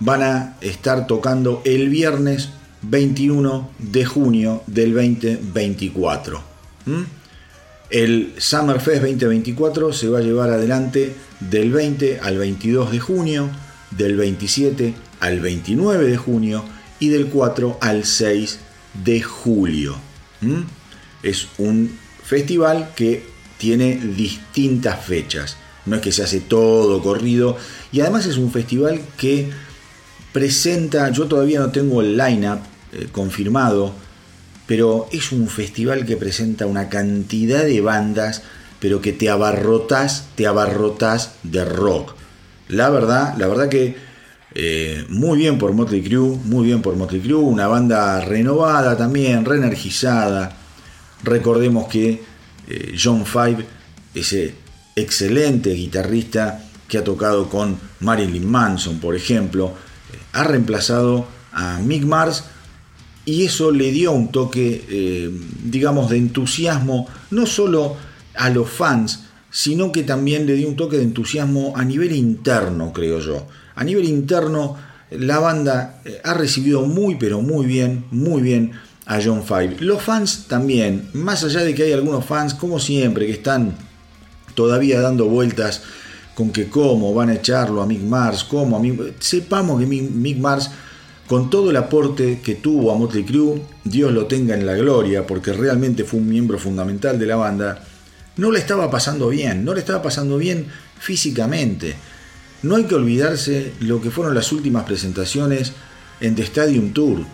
[0.00, 2.50] van a estar tocando el viernes
[2.82, 6.42] 21 de junio del 2024.
[6.86, 7.02] ¿Mm?
[7.90, 13.50] El Summerfest 2024 se va a llevar adelante del 20 al 22 de junio,
[13.90, 16.64] del 27 al 29 de junio
[16.98, 18.58] y del 4 al 6
[19.04, 19.96] de julio.
[20.40, 20.62] ¿Mm?
[21.22, 23.31] Es un festival que
[23.62, 25.56] tiene distintas fechas.
[25.86, 27.56] No es que se hace todo corrido.
[27.92, 29.50] Y además es un festival que
[30.32, 32.58] presenta, yo todavía no tengo el line-up
[32.92, 33.92] eh, confirmado,
[34.66, 38.42] pero es un festival que presenta una cantidad de bandas,
[38.80, 42.16] pero que te abarrotas, te abarrotas de rock.
[42.66, 43.94] La verdad, la verdad que
[44.56, 49.44] eh, muy bien por Motley Crue, muy bien por Motley Crue, una banda renovada también,
[49.44, 50.56] reenergizada.
[51.22, 52.31] Recordemos que
[52.72, 53.66] eh, John Five,
[54.14, 54.54] ese
[54.96, 59.66] excelente guitarrista que ha tocado con Marilyn Manson, por ejemplo,
[60.12, 62.44] eh, ha reemplazado a Mick Mars
[63.26, 65.30] y eso le dio un toque, eh,
[65.64, 67.96] digamos, de entusiasmo, no solo
[68.36, 72.90] a los fans, sino que también le dio un toque de entusiasmo a nivel interno,
[72.94, 73.46] creo yo.
[73.74, 74.78] A nivel interno,
[75.10, 78.72] la banda ha recibido muy, pero muy bien, muy bien
[79.12, 79.76] a John Five.
[79.80, 83.76] Los fans también, más allá de que hay algunos fans, como siempre, que están
[84.54, 85.82] todavía dando vueltas
[86.34, 89.20] con que cómo van a echarlo a Mick Mars, cómo a Mick...
[89.20, 90.70] Sepamos que Mick Mars,
[91.26, 95.26] con todo el aporte que tuvo a Motley Crue, Dios lo tenga en la gloria,
[95.26, 97.84] porque realmente fue un miembro fundamental de la banda,
[98.38, 100.66] no le estaba pasando bien, no le estaba pasando bien
[100.98, 101.96] físicamente.
[102.62, 105.72] No hay que olvidarse lo que fueron las últimas presentaciones
[106.20, 107.26] en The Stadium Tour,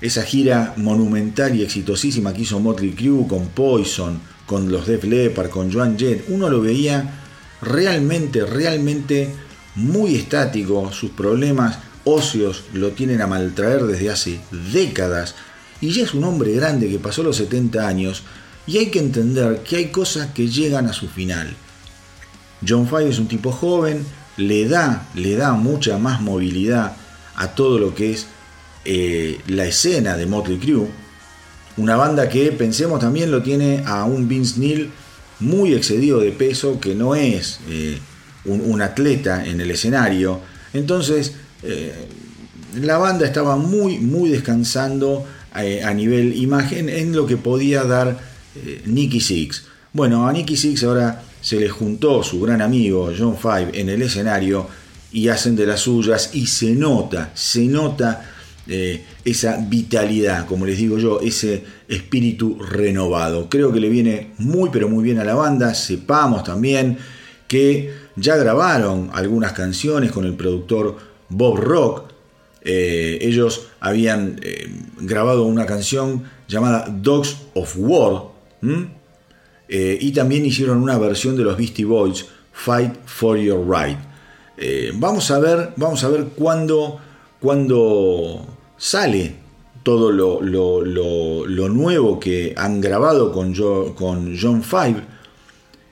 [0.00, 5.50] esa gira monumental y exitosísima que hizo Motley Crue con Poison, con los Def Leppard,
[5.50, 7.20] con Joan Jett, uno lo veía
[7.62, 9.34] realmente, realmente
[9.76, 14.40] muy estático, sus problemas óseos lo tienen a maltraer desde hace
[14.72, 15.34] décadas
[15.80, 18.22] y ya es un hombre grande que pasó los 70 años
[18.66, 21.54] y hay que entender que hay cosas que llegan a su final.
[22.66, 24.04] John Five es un tipo joven,
[24.36, 26.96] le da, le da mucha más movilidad
[27.36, 28.26] a todo lo que es
[28.84, 30.86] eh, la escena de Motley Crue,
[31.76, 34.90] una banda que pensemos también lo tiene a un Vince Neil
[35.40, 37.98] muy excedido de peso, que no es eh,
[38.44, 40.40] un, atleta en el escenario.
[40.72, 41.32] Entonces,
[41.62, 41.92] eh,
[42.80, 48.18] la banda estaba muy, muy descansando a nivel imagen en lo que podía dar
[48.86, 49.66] Nicky Six.
[49.92, 54.02] Bueno, a Nicky Six ahora se le juntó su gran amigo John Five en el
[54.02, 54.66] escenario
[55.12, 58.33] y hacen de las suyas y se nota, se nota
[58.66, 63.50] eh, esa vitalidad, como les digo yo, ese espíritu renovado.
[63.50, 65.74] Creo que le viene muy pero muy bien a la banda.
[65.74, 66.96] Sepamos también
[67.46, 70.96] que ya grabaron algunas canciones con el productor
[71.28, 72.04] Bob Rock.
[72.62, 78.22] Eh, ellos habían eh, grabado una canción llamada Dogs of War.
[79.68, 83.98] y también hicieron una versión de los Beastie Boys, Fight for Your Right.
[84.94, 87.00] vamos a ver, vamos a ver cuándo,
[87.40, 89.44] cuándo sale
[89.84, 95.02] todo lo, nuevo que han grabado con, John Five.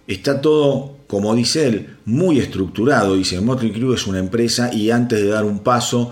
[0.07, 3.15] Está todo, como dice él, muy estructurado.
[3.15, 6.11] Dice, Motley Crue es una empresa y antes de dar un paso,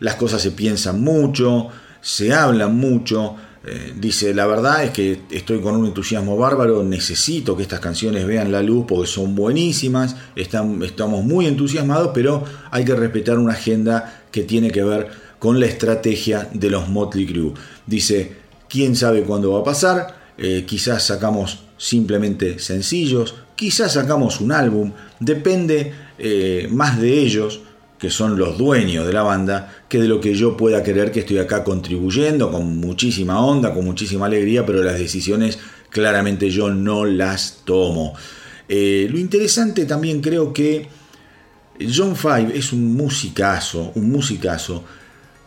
[0.00, 1.68] las cosas se piensan mucho,
[2.00, 3.36] se hablan mucho.
[3.64, 8.26] Eh, dice, la verdad es que estoy con un entusiasmo bárbaro, necesito que estas canciones
[8.26, 14.22] vean la luz porque son buenísimas, estamos muy entusiasmados, pero hay que respetar una agenda
[14.32, 15.10] que tiene que ver
[15.40, 17.54] con la estrategia de los Motley Crue.
[17.86, 18.36] Dice,
[18.68, 24.92] quién sabe cuándo va a pasar, eh, quizás sacamos simplemente sencillos, quizás sacamos un álbum,
[25.18, 27.60] depende eh, más de ellos,
[27.98, 31.20] que son los dueños de la banda, que de lo que yo pueda querer que
[31.20, 37.04] estoy acá contribuyendo con muchísima onda, con muchísima alegría, pero las decisiones claramente yo no
[37.04, 38.14] las tomo.
[38.68, 40.86] Eh, lo interesante también creo que
[41.94, 44.84] John Five es un musicazo, un musicazo.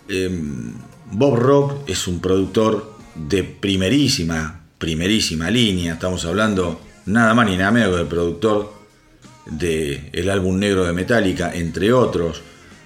[0.07, 0.73] Em,
[1.11, 5.93] Bob Rock es un productor de primerísima, primerísima línea.
[5.93, 8.73] Estamos hablando nada más ni nada menos del productor
[9.45, 12.41] del el álbum negro de Metallica, entre otros.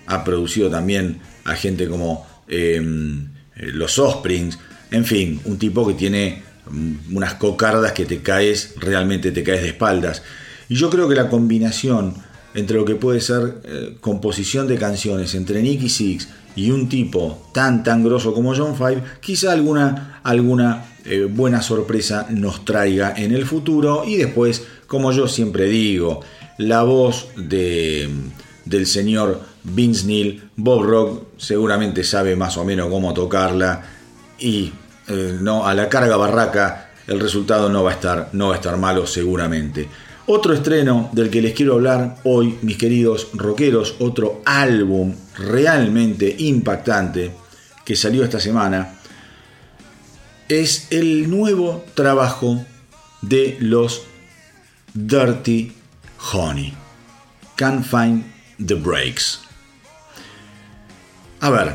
[0.07, 4.59] Ha producido también a gente como em, los Osprings.
[4.91, 9.61] En fin, un tipo que tiene mm, unas cocardas que te caes, realmente te caes
[9.61, 10.23] de espaldas.
[10.69, 12.13] Y yo creo que la combinación
[12.53, 17.49] entre lo que puede ser eh, composición de canciones entre Nicky Six y un tipo
[17.53, 23.31] tan tan grosso como John Five, quizá alguna, alguna eh, buena sorpresa nos traiga en
[23.31, 26.21] el futuro y después, como yo siempre digo,
[26.57, 28.09] la voz de,
[28.65, 33.83] del señor Vince Neil, Bob Rock seguramente sabe más o menos cómo tocarla
[34.39, 34.73] y
[35.07, 38.57] eh, no, a la carga barraca el resultado no va a estar, no va a
[38.57, 39.87] estar malo seguramente.
[40.29, 47.31] Otro estreno del que les quiero hablar hoy, mis queridos rockeros, otro álbum realmente impactante
[47.85, 48.95] que salió esta semana,
[50.49, 52.65] es el nuevo trabajo
[53.21, 54.01] de los
[54.93, 55.71] Dirty
[56.33, 56.73] Honey.
[57.55, 58.25] Can't Find
[58.65, 59.39] the Breaks.
[61.39, 61.73] A ver,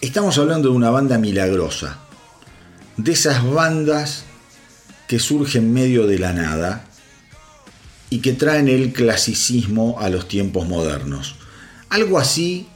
[0.00, 1.98] estamos hablando de una banda milagrosa,
[2.96, 4.24] de esas bandas
[5.08, 6.86] que surge en medio de la nada
[8.10, 11.36] y que traen el clasicismo a los tiempos modernos.
[11.88, 12.68] Algo así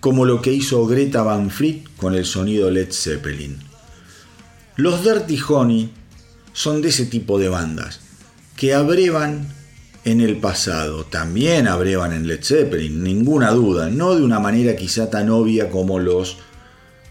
[0.00, 3.58] como lo que hizo Greta Van Fleet con el sonido Led Zeppelin.
[4.76, 5.92] Los Dirty Honey
[6.52, 8.00] son de ese tipo de bandas
[8.56, 9.48] que abrevan
[10.04, 15.08] en el pasado, también abrevan en Led Zeppelin, ninguna duda, no de una manera quizá
[15.08, 16.38] tan obvia como los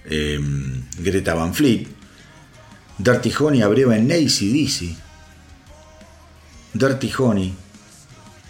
[0.05, 0.39] eh,
[0.99, 1.87] Greta Van Fleet,
[2.97, 4.95] Dirty Honey abreva en ACDC.
[6.73, 7.55] Dirty Honey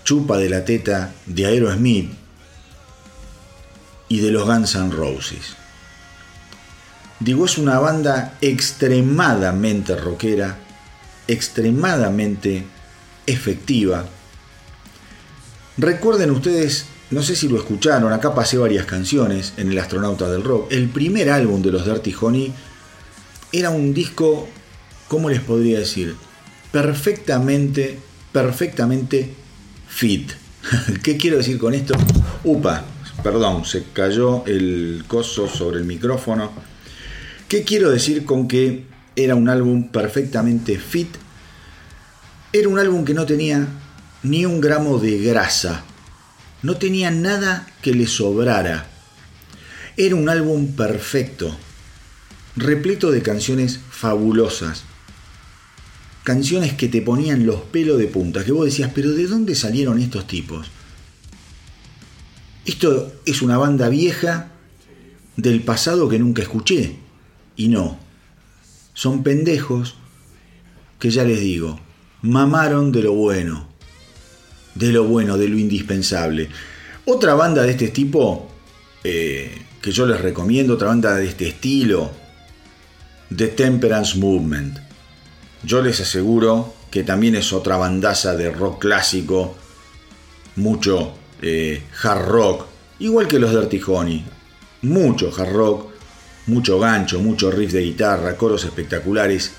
[0.03, 2.11] chupa de la teta de Aerosmith
[4.07, 5.55] y de los Guns N' Roses.
[7.19, 10.57] Digo, es una banda extremadamente rockera,
[11.27, 12.65] extremadamente
[13.25, 14.05] efectiva.
[15.77, 20.43] Recuerden ustedes, no sé si lo escucharon, acá pasé varias canciones en El Astronauta del
[20.43, 20.71] Rock.
[20.71, 22.53] El primer álbum de los Dirty Honey
[23.51, 24.47] era un disco,
[25.07, 26.15] ¿cómo les podría decir?
[26.71, 27.99] Perfectamente,
[28.31, 29.33] perfectamente
[29.87, 30.31] fit.
[31.03, 31.93] ¿Qué quiero decir con esto?
[32.43, 32.85] Upa,
[33.23, 36.51] perdón, se cayó el coso sobre el micrófono.
[37.49, 38.85] ¿Qué quiero decir con que
[39.15, 41.09] era un álbum perfectamente fit?
[42.53, 43.67] Era un álbum que no tenía
[44.23, 45.83] ni un gramo de grasa.
[46.63, 48.87] No tenía nada que le sobrara.
[49.97, 51.57] Era un álbum perfecto
[52.55, 54.83] repleto de canciones fabulosas.
[56.23, 59.99] Canciones que te ponían los pelos de punta, que vos decías, pero ¿de dónde salieron
[59.99, 60.67] estos tipos?
[62.65, 64.51] Esto es una banda vieja
[65.35, 66.97] del pasado que nunca escuché.
[67.55, 67.99] Y no,
[68.93, 69.95] son pendejos
[70.99, 71.79] que ya les digo,
[72.21, 73.67] mamaron de lo bueno,
[74.75, 76.49] de lo bueno, de lo indispensable.
[77.05, 78.47] Otra banda de este tipo
[79.03, 82.11] eh, que yo les recomiendo, otra banda de este estilo,
[83.35, 84.77] The Temperance Movement.
[85.63, 89.55] Yo les aseguro que también es otra bandaza de rock clásico,
[90.57, 92.65] mucho eh, hard rock,
[92.99, 94.25] igual que los Dirty Honey.
[94.81, 95.91] Mucho hard rock,
[96.47, 99.51] mucho gancho, mucho riff de guitarra, coros espectaculares.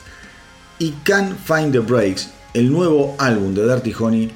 [0.78, 4.30] Y Can't Find the Breaks, el nuevo álbum de Dirty Honey,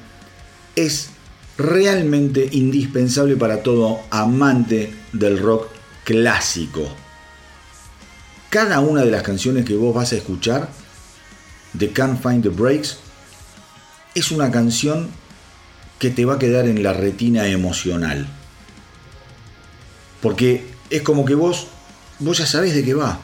[0.75, 1.11] es
[1.59, 5.67] realmente indispensable para todo amante del rock
[6.03, 6.89] clásico
[8.49, 10.69] cada una de las canciones que vos vas a escuchar
[11.73, 12.97] de Can't Find the Breaks
[14.15, 15.09] es una canción
[15.99, 18.27] que te va a quedar en la retina emocional.
[20.21, 21.67] Porque es como que vos,
[22.19, 23.19] vos ya sabés de qué va,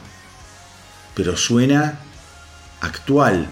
[1.14, 2.00] pero suena
[2.80, 3.48] actual,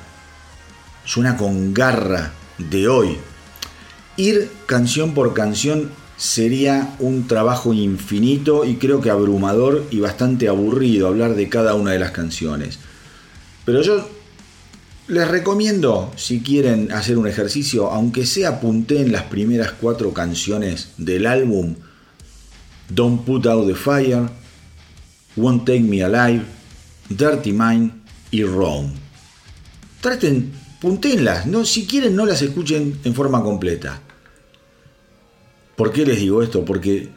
[1.05, 3.19] suena con garra de hoy.
[4.17, 11.09] Ir canción por canción sería un trabajo infinito y creo que abrumador y bastante aburrido
[11.09, 12.79] hablar de cada una de las canciones.
[13.65, 14.09] Pero yo
[15.09, 20.91] les recomiendo, si quieren hacer un ejercicio, aunque sea apunté en las primeras cuatro canciones
[20.97, 21.75] del álbum,
[22.89, 24.29] Don't Put Out the Fire,
[25.37, 26.43] Won't Take Me Alive,
[27.09, 27.93] Dirty Mind
[28.31, 28.91] y Rome.
[30.01, 30.53] Traten,
[31.47, 34.01] no, si quieren no las escuchen en forma completa.
[35.77, 36.65] ¿Por qué les digo esto?
[36.65, 37.09] Porque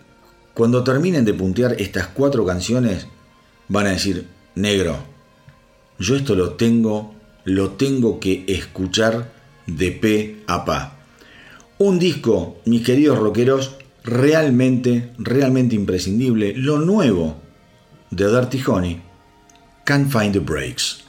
[0.53, 3.07] cuando terminen de puntear estas cuatro canciones,
[3.67, 4.97] van a decir, negro,
[5.99, 9.33] yo esto lo tengo, lo tengo que escuchar
[9.67, 10.97] de pe a pa.
[11.77, 16.53] Un disco, mis queridos rockeros, realmente, realmente imprescindible.
[16.55, 17.35] Lo nuevo
[18.11, 19.01] de Dirty Honey,
[19.83, 21.03] Can't Find the Breaks.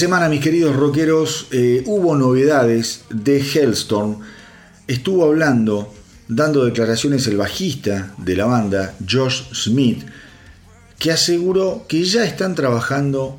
[0.00, 4.20] Semana, mis queridos rockeros, eh, hubo novedades de Hellstorm.
[4.86, 5.92] Estuvo hablando,
[6.26, 10.02] dando declaraciones el bajista de la banda, Josh Smith,
[10.98, 13.38] que aseguró que ya están trabajando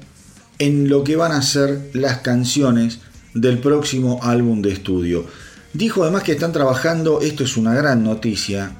[0.59, 2.99] en lo que van a ser las canciones
[3.33, 5.25] del próximo álbum de estudio.
[5.73, 8.75] Dijo además que están trabajando, esto es una gran noticia,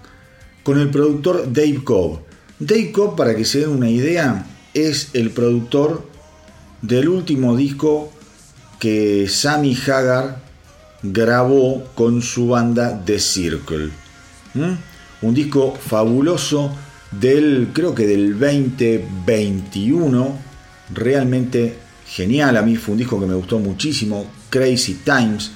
[0.61, 2.19] con el productor Dave Cobb.
[2.59, 6.10] Dave Cobb, para que se den una idea, es el productor
[6.81, 8.11] del último disco
[8.79, 10.39] que Sammy Hagar
[11.03, 13.89] grabó con su banda The Circle.
[15.21, 16.75] Un disco fabuloso
[17.11, 20.37] del, creo que del 2021,
[20.93, 21.75] realmente
[22.07, 22.57] genial.
[22.57, 25.51] A mí fue un disco que me gustó muchísimo, Crazy Times.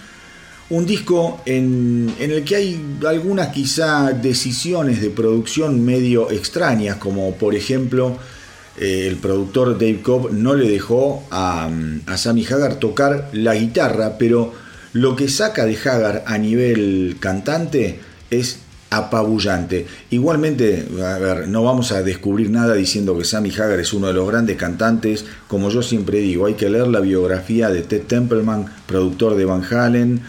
[0.69, 7.53] Un disco en, el que hay algunas quizá decisiones de producción medio extrañas, como por
[7.53, 8.17] ejemplo
[8.80, 11.69] eh, el productor Dave Cobb no le dejó a,
[12.05, 14.53] a Sammy Hagar tocar la guitarra, pero
[14.93, 17.99] lo que saca de Hagar a nivel cantante
[18.30, 18.59] es
[18.89, 19.88] apabullante.
[20.09, 24.13] Igualmente, a ver, no vamos a descubrir nada diciendo que Sammy Hagar es uno de
[24.13, 25.26] los grandes cantantes.
[25.47, 29.63] Como yo siempre digo, hay que leer la biografía de Ted Templeman, productor de Van
[29.63, 30.21] Halen,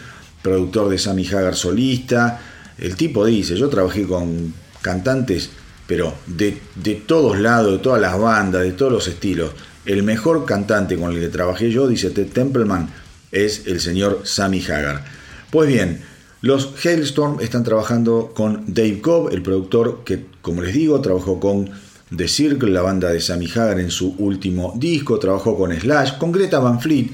[0.42, 2.40] productor de Sammy Hagar solista.
[2.78, 5.50] El tipo dice, yo trabajé con cantantes,
[5.86, 9.50] pero de, de todos lados, de todas las bandas, de todos los estilos.
[9.84, 12.90] El mejor cantante con el que trabajé yo, dice Ted Templeman,
[13.30, 15.04] es el señor Sammy Hagar.
[15.50, 16.02] Pues bien,
[16.40, 21.70] los Hailstorm están trabajando con Dave Cobb, el productor que, como les digo, trabajó con
[22.14, 26.32] The Circle, la banda de Sammy Hagar en su último disco, trabajó con Slash, con
[26.32, 27.10] Greta Van Fleet,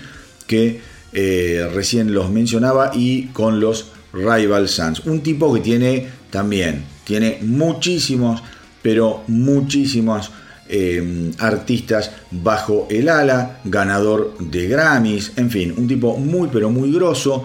[0.47, 0.81] que
[1.13, 5.01] eh, recién los mencionaba, y con los Rival Sons.
[5.07, 8.43] Un tipo que tiene también, tiene muchísimos,
[8.83, 10.31] pero muchísimos
[10.69, 16.93] eh, artistas bajo el ala, ganador de Grammys, en fin, un tipo muy, pero muy
[16.93, 17.45] grosso.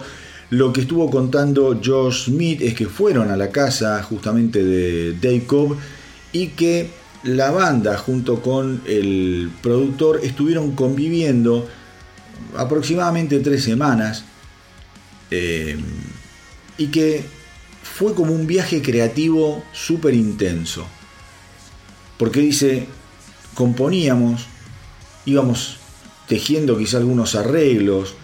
[0.50, 5.44] Lo que estuvo contando Josh Smith es que fueron a la casa justamente de Dave
[5.46, 5.76] Cobb
[6.32, 6.90] y que
[7.24, 11.68] la banda junto con el productor estuvieron conviviendo
[12.56, 14.24] aproximadamente tres semanas
[15.30, 15.76] eh,
[16.78, 17.24] y que
[17.82, 20.86] fue como un viaje creativo súper intenso.
[22.18, 22.86] Porque dice,
[23.54, 24.46] componíamos,
[25.24, 25.76] íbamos
[26.26, 28.14] tejiendo quizá algunos arreglos,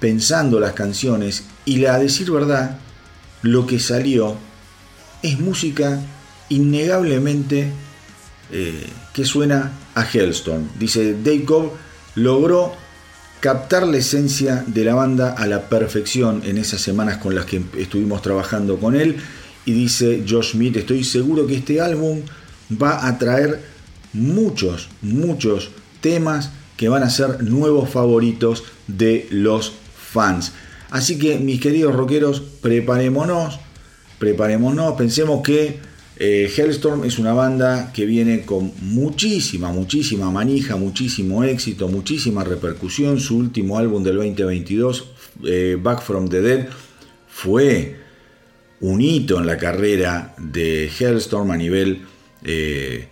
[0.00, 2.78] pensando las canciones y a decir verdad,
[3.42, 4.36] lo que salió
[5.22, 6.00] es música
[6.48, 7.70] innegablemente
[8.50, 10.68] eh, que suena a Hellstone.
[10.78, 11.70] Dice Dave
[12.16, 12.72] logró
[13.40, 17.62] captar la esencia de la banda a la perfección en esas semanas con las que
[17.78, 19.16] estuvimos trabajando con él.
[19.64, 22.20] Y dice Josh Smith, estoy seguro que este álbum
[22.70, 23.60] va a traer
[24.12, 30.52] muchos, muchos temas que van a ser nuevos favoritos de los fans.
[30.90, 33.58] Así que mis queridos rockeros, preparémonos,
[34.18, 35.78] preparémonos, pensemos que
[36.16, 43.18] eh, Hellstorm es una banda que viene con muchísima, muchísima manija, muchísimo éxito, muchísima repercusión.
[43.18, 45.04] Su último álbum del 2022,
[45.46, 46.68] eh, Back from the Dead,
[47.26, 47.96] fue
[48.80, 52.02] un hito en la carrera de Hellstorm a nivel
[52.44, 53.08] eh,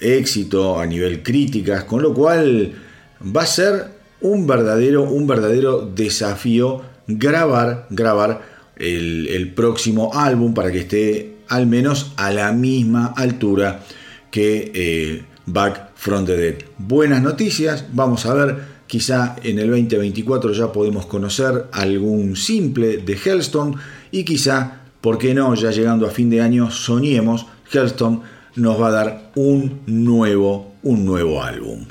[0.00, 2.72] éxito, a nivel críticas, con lo cual
[3.24, 8.42] va a ser un verdadero, un verdadero desafío grabar, grabar
[8.76, 13.80] el, próximo álbum para que esté al menos a la misma altura
[14.30, 16.56] que eh, Back from the Dead.
[16.76, 18.56] Buenas noticias, vamos a ver,
[18.86, 23.76] quizá en el 2024 ya podemos conocer algún simple de Hellstone
[24.10, 25.54] y quizá, ¿por qué no?
[25.54, 28.20] Ya llegando a fin de año, soñemos, Hellstone
[28.58, 31.86] nos va a dar un nuevo, un nuevo álbum.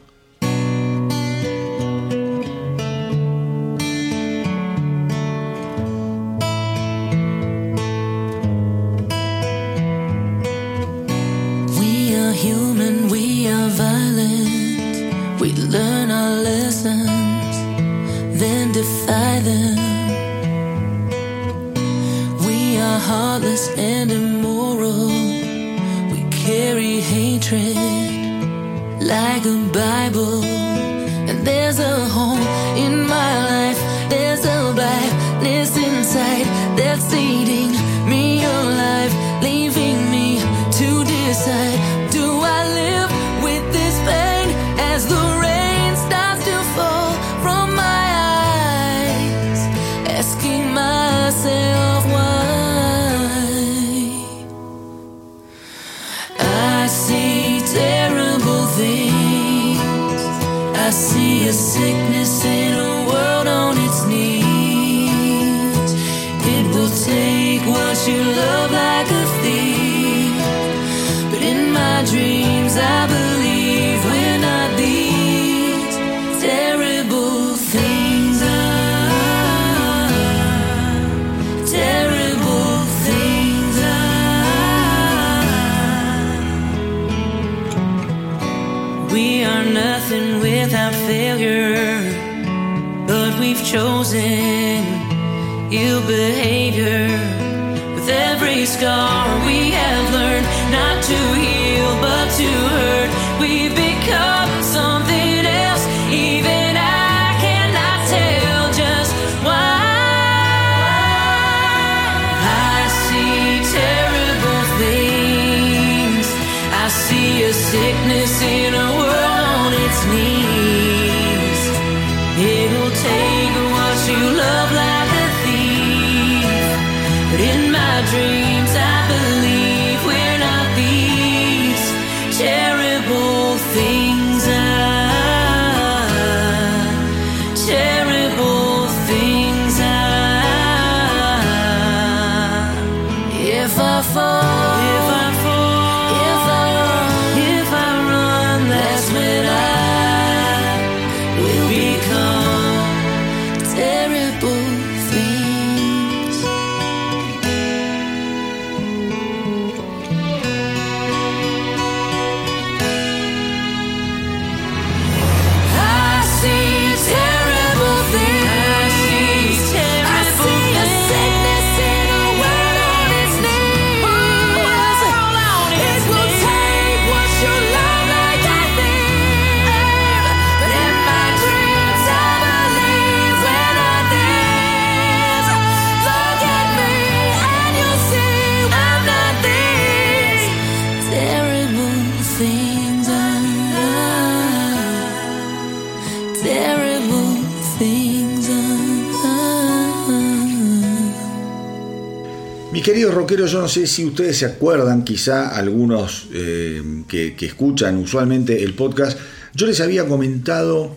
[203.37, 208.73] Rockeros, yo no sé si ustedes se acuerdan, quizá algunos eh, que, escuchan usualmente el
[208.73, 209.17] podcast,
[209.53, 210.95] yo les había comentado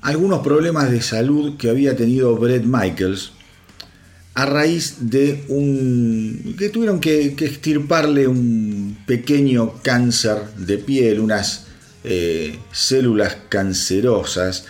[0.00, 3.32] algunos problemas de salud que había tenido Brett Michaels
[4.34, 6.54] a raíz de un...
[6.58, 11.66] que tuvieron que, que extirparle un pequeño cáncer de piel, unas
[12.04, 14.66] eh, células cancerosas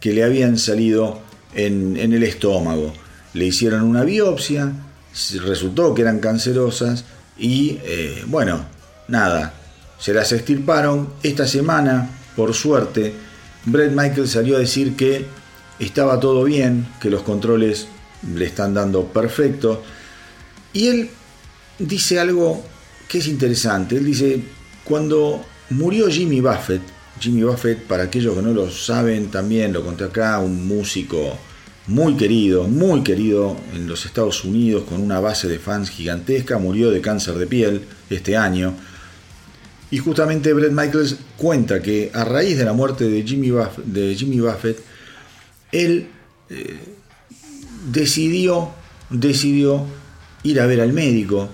[0.00, 1.20] que le habían salido
[1.54, 2.94] en, en el estómago.
[3.34, 4.72] Le hicieron una biopsia,
[5.44, 7.04] resultó que eran cancerosas
[7.38, 8.64] y eh, bueno,
[9.08, 9.54] nada,
[9.98, 11.14] se las extirparon.
[11.22, 13.12] Esta semana, por suerte,
[13.64, 15.26] Brett Michael salió a decir que
[15.78, 17.86] estaba todo bien, que los controles
[18.34, 19.82] le están dando perfecto.
[20.72, 21.10] Y él
[21.78, 22.64] dice algo
[23.08, 23.96] que es interesante.
[23.96, 24.42] Él dice,
[24.84, 26.82] cuando murió Jimmy Buffett,
[27.20, 31.38] Jimmy Buffett, para aquellos que no lo saben, también lo conté acá, un músico
[31.92, 36.90] muy querido, muy querido en los Estados Unidos, con una base de fans gigantesca, murió
[36.90, 38.74] de cáncer de piel este año.
[39.90, 44.14] Y justamente Brett Michaels cuenta que a raíz de la muerte de Jimmy Buffett, de
[44.14, 44.78] Jimmy Buffett
[45.70, 46.08] él
[46.48, 46.78] eh,
[47.90, 48.70] decidió,
[49.10, 49.84] decidió
[50.44, 51.50] ir a ver al médico,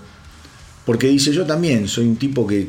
[0.86, 2.68] porque dice, yo también soy un tipo que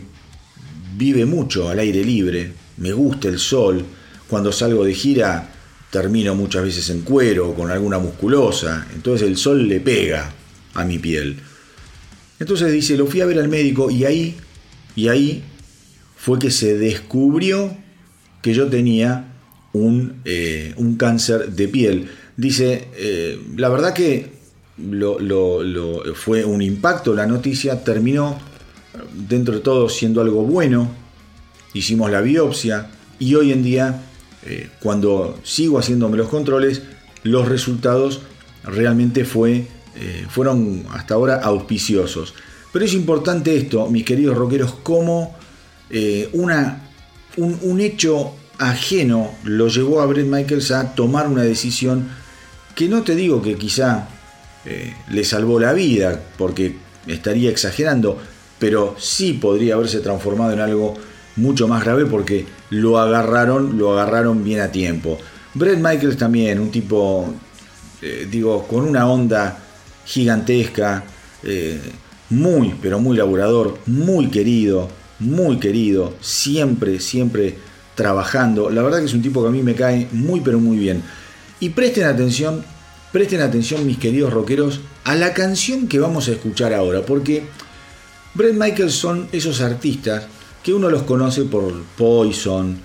[0.97, 3.86] vive mucho al aire libre, me gusta el sol,
[4.28, 5.53] cuando salgo de gira
[5.92, 10.32] termino muchas veces en cuero con alguna musculosa, entonces el sol le pega
[10.74, 11.38] a mi piel.
[12.40, 14.36] Entonces dice, lo fui a ver al médico y ahí,
[14.96, 15.44] y ahí
[16.16, 17.76] fue que se descubrió
[18.42, 19.34] que yo tenía
[19.74, 22.10] un, eh, un cáncer de piel.
[22.38, 24.40] Dice, eh, la verdad que
[24.78, 28.40] lo, fue un impacto la noticia, terminó
[29.28, 30.90] dentro de todo siendo algo bueno,
[31.74, 34.04] hicimos la biopsia y hoy en día
[34.46, 36.82] eh, cuando sigo haciéndome los controles,
[37.24, 38.22] los resultados
[38.64, 42.34] realmente fue, eh, fueron hasta ahora auspiciosos.
[42.72, 45.36] Pero es importante esto, mis queridos rockeros, como
[45.90, 46.90] eh, una,
[47.38, 52.10] un, hecho ajeno lo llevó a Brett Michaels a tomar una decisión
[52.76, 54.08] que no te digo que quizá
[55.10, 56.76] le salvó la vida, porque
[57.08, 58.20] estaría exagerando,
[58.60, 60.96] pero sí podría haberse transformado en algo
[61.36, 65.17] mucho más grave porque lo agarraron, lo agarraron bien a tiempo.
[65.53, 67.34] Brett Michaels también, un tipo,
[68.01, 69.57] eh, digo, con una onda
[70.05, 71.03] gigantesca,
[71.43, 71.80] eh,
[72.30, 74.89] muy, pero muy laburador, muy querido,
[75.20, 77.57] muy querido, siempre, siempre
[77.95, 78.70] trabajando.
[78.70, 81.01] La verdad que es un tipo que a mí me cae muy, pero muy bien.
[81.59, 82.63] Y presten atención,
[83.11, 87.43] presten atención mis queridos rockeros a la canción que vamos a escuchar ahora, porque
[88.36, 90.28] Brett Michaels son esos artistas
[90.64, 92.78] que uno los conoce por Poison,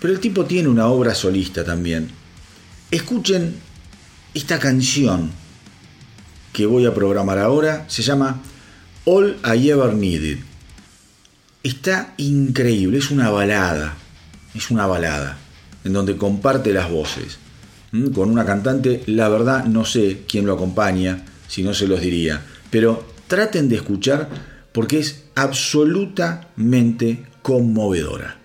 [0.00, 2.10] pero el tipo tiene una obra solista también.
[2.90, 3.56] Escuchen
[4.34, 5.30] esta canción
[6.52, 8.42] que voy a programar ahora, se llama
[9.04, 10.38] All I Ever Needed.
[11.62, 13.96] Está increíble, es una balada,
[14.54, 15.38] es una balada,
[15.84, 17.38] en donde comparte las voces.
[18.14, 22.42] Con una cantante, la verdad no sé quién lo acompaña, si no se los diría,
[22.70, 28.36] pero traten de escuchar porque es absolutamente conmovedora.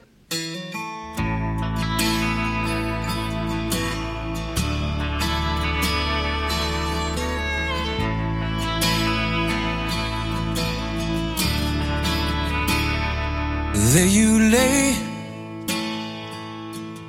[13.93, 14.95] There you lay,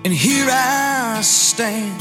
[0.04, 1.98] and here I stand.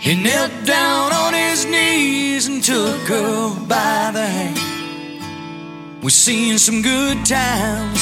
[0.00, 4.67] He knelt down on his knees and took her by the hand.
[6.00, 7.98] We've seen some good times,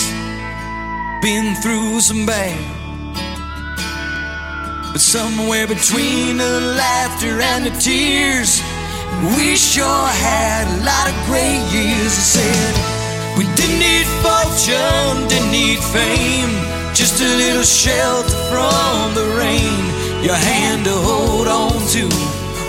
[1.22, 2.60] been through some bad.
[4.92, 8.60] But somewhere between the laughter and the tears,
[9.32, 12.12] we sure had a lot of great years.
[12.12, 12.72] I said,
[13.38, 16.52] We didn't need fortune, didn't need fame,
[16.92, 22.04] just a little shelter from the rain, your hand to hold on to.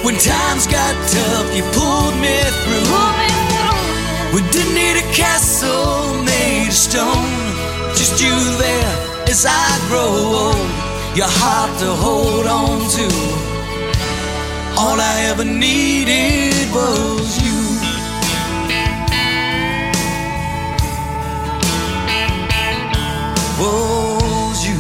[0.08, 3.27] When times got tough, you pulled me through.
[4.38, 7.34] We didn't need a castle made of stone,
[7.96, 10.14] just you there as I grow
[10.44, 13.08] old, your heart to hold on to.
[14.78, 17.62] All I ever needed was you.
[23.60, 24.78] Was you.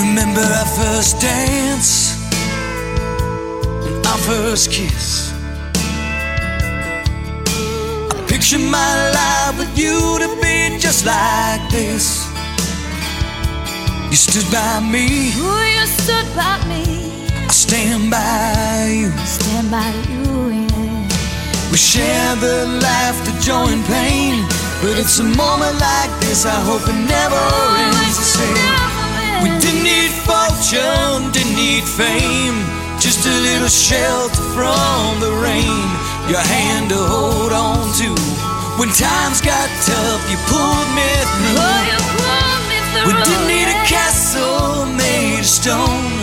[0.00, 2.21] Remember our first dance
[4.12, 5.32] our first kiss.
[8.12, 12.28] I picture my life with you to be just like this.
[14.10, 19.10] You stood by me, Ooh, you stood by me, I stand by you.
[19.24, 21.08] stand by you, yeah.
[21.70, 24.44] We share the laughter, joy, and pain.
[24.82, 27.42] But it's a moment like this, I hope it never
[27.80, 28.72] ends the same.
[29.42, 32.81] We didn't need fortune, didn't need fame.
[33.02, 35.82] Just a little shelter from the rain.
[36.30, 38.14] Your hand to hold on to.
[38.78, 41.58] When times got tough, you pulled me through.
[41.58, 43.06] Oh, you pulled me through.
[43.10, 46.14] We didn't need a castle made of stone.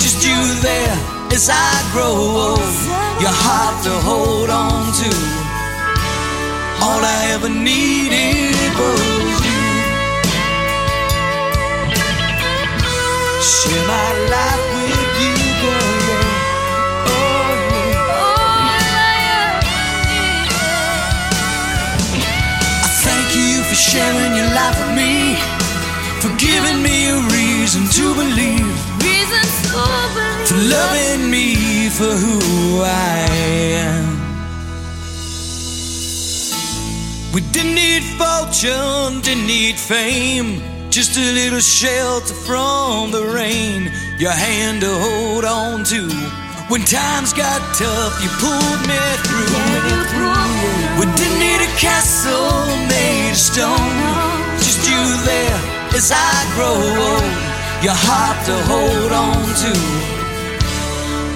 [0.00, 0.96] Just you there
[1.36, 2.76] as I grow old.
[3.20, 5.10] Your heart to hold on to.
[6.80, 9.60] All I ever needed was you.
[13.44, 14.71] Share my life
[23.82, 25.34] sharing your life with me.
[26.22, 28.74] For giving me a reason to believe.
[29.02, 29.10] yeah.
[29.10, 30.46] Reasons to believe.
[30.48, 33.26] for loving me for who I
[33.90, 34.06] am.
[37.34, 40.60] We didn't need fortune, didn't need fame,
[40.90, 43.90] just a little shelter from the rain.
[44.18, 46.41] Your hand to hold on to.
[46.68, 49.52] When times got tough, you pulled me through.
[50.98, 53.96] We didn't need a castle made of stone,
[54.58, 55.60] just you there
[55.94, 57.32] as I grow old.
[57.82, 59.72] Your heart to hold on to.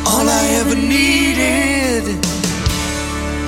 [0.09, 2.05] All I ever needed,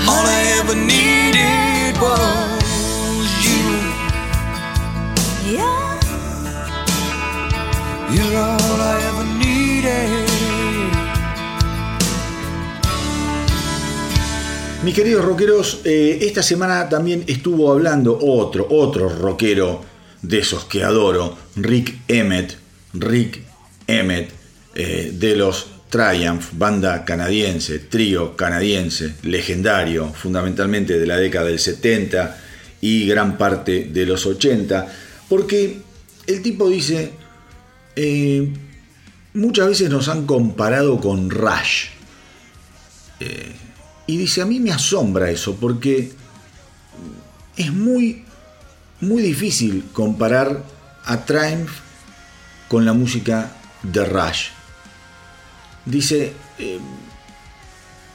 [0.08, 3.64] all I ever needed was you.
[5.54, 6.00] Yeah.
[8.12, 10.27] You're all I ever needed.
[14.84, 19.84] Mis queridos rockeros, eh, esta semana también estuvo hablando otro, otro rockero
[20.22, 22.56] de esos que adoro, Rick Emmett.
[22.94, 23.40] Rick
[23.88, 24.30] Emmett,
[24.76, 32.38] eh, de los Triumph, banda canadiense, trío canadiense, legendario, fundamentalmente de la década del 70
[32.80, 34.86] y gran parte de los 80,
[35.28, 35.78] porque
[36.28, 37.10] el tipo dice,
[37.96, 38.48] eh,
[39.34, 41.86] muchas veces nos han comparado con Rush.
[44.08, 46.10] Y dice, a mí me asombra eso, porque
[47.58, 48.24] es muy,
[49.02, 50.64] muy difícil comparar
[51.04, 51.70] a Triumph
[52.68, 53.52] con la música
[53.82, 54.46] de Rush.
[55.84, 56.78] Dice, eh,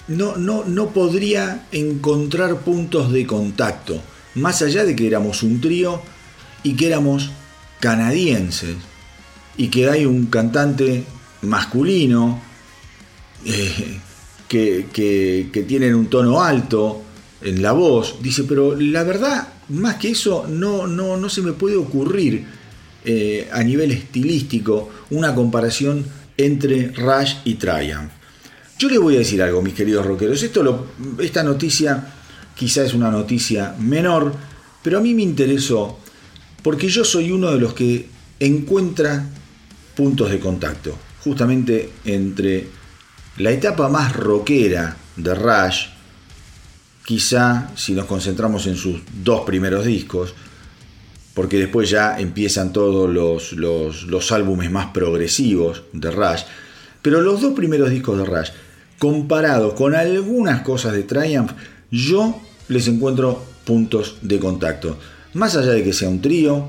[0.07, 4.01] no, no, no podría encontrar puntos de contacto,
[4.33, 6.01] más allá de que éramos un trío
[6.63, 7.29] y que éramos
[7.79, 8.77] canadienses,
[9.57, 11.03] y que hay un cantante
[11.43, 12.41] masculino,
[13.45, 13.99] eh,
[14.53, 17.01] que, tienen un tono alto
[17.41, 18.17] en la voz.
[18.21, 22.45] Dice, pero la verdad, más que eso, no, no, no se me puede ocurrir
[23.05, 26.05] eh, a nivel estilístico una comparación
[26.37, 28.11] entre Rush y Triumph.
[28.77, 30.41] Yo les voy a decir algo, mis queridos rockeros.
[30.43, 30.87] Esto
[31.19, 32.13] esta noticia
[32.55, 34.33] quizá es una noticia menor,
[34.83, 35.99] pero a mí me interesó
[36.61, 38.07] porque yo soy uno de los que
[38.39, 39.25] encuentra
[39.95, 42.67] puntos de contacto, justamente entre
[43.38, 45.88] la etapa más rockera de Rush,
[47.05, 50.34] quizá si nos concentramos en sus dos primeros discos,
[51.34, 56.41] porque después ya empiezan todos los, los, álbumes más progresivos de Rush,
[57.01, 58.49] pero los dos primeros discos de Rush,
[58.99, 61.51] comparados con algunas cosas de Triumph,
[61.89, 64.97] yo les encuentro puntos de contacto.
[65.34, 66.67] Más allá de que sea un trío,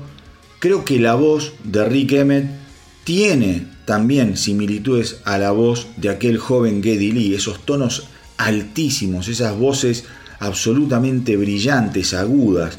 [0.59, 2.64] creo que la voz de Rick Emmett
[3.05, 9.57] tiene también similitudes a la voz de aquel joven Geddy Lee, esos tonos altísimos, esas
[9.57, 10.05] voces
[10.39, 12.77] absolutamente brillantes, agudas.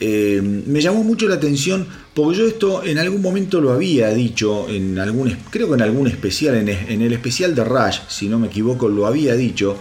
[0.00, 4.68] Eh, me llamó mucho la atención porque yo esto en algún momento lo había dicho,
[4.68, 8.38] en algún, creo que en algún especial, en, en el especial de Rush, si no
[8.38, 9.78] me equivoco, lo había dicho.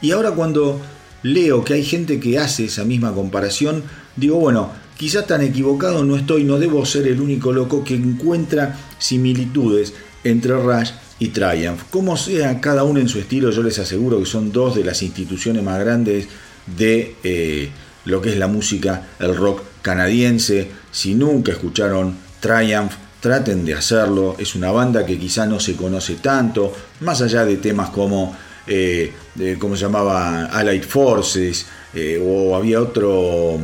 [0.00, 0.80] Y ahora cuando
[1.22, 3.82] leo que hay gente que hace esa misma comparación,
[4.16, 8.78] digo, bueno, quizás tan equivocado no estoy, no debo ser el único loco que encuentra
[8.98, 9.94] similitudes
[10.24, 10.90] entre Rush
[11.20, 11.84] y Triumph.
[11.88, 15.02] Como sea, cada uno en su estilo, yo les aseguro que son dos de las
[15.02, 16.28] instituciones más grandes
[16.66, 17.70] de eh,
[18.04, 20.68] lo que es la música, el rock canadiense.
[20.90, 24.34] Si nunca escucharon Triumph, traten de hacerlo.
[24.38, 28.36] Es una banda que quizá no se conoce tanto, más allá de temas como,
[28.66, 29.12] eh,
[29.58, 30.46] ¿cómo se llamaba?
[30.46, 33.58] Allied Forces, eh, o había otro,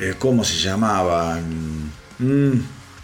[0.00, 1.38] eh, ¿cómo se llamaba?
[2.18, 2.52] Mm,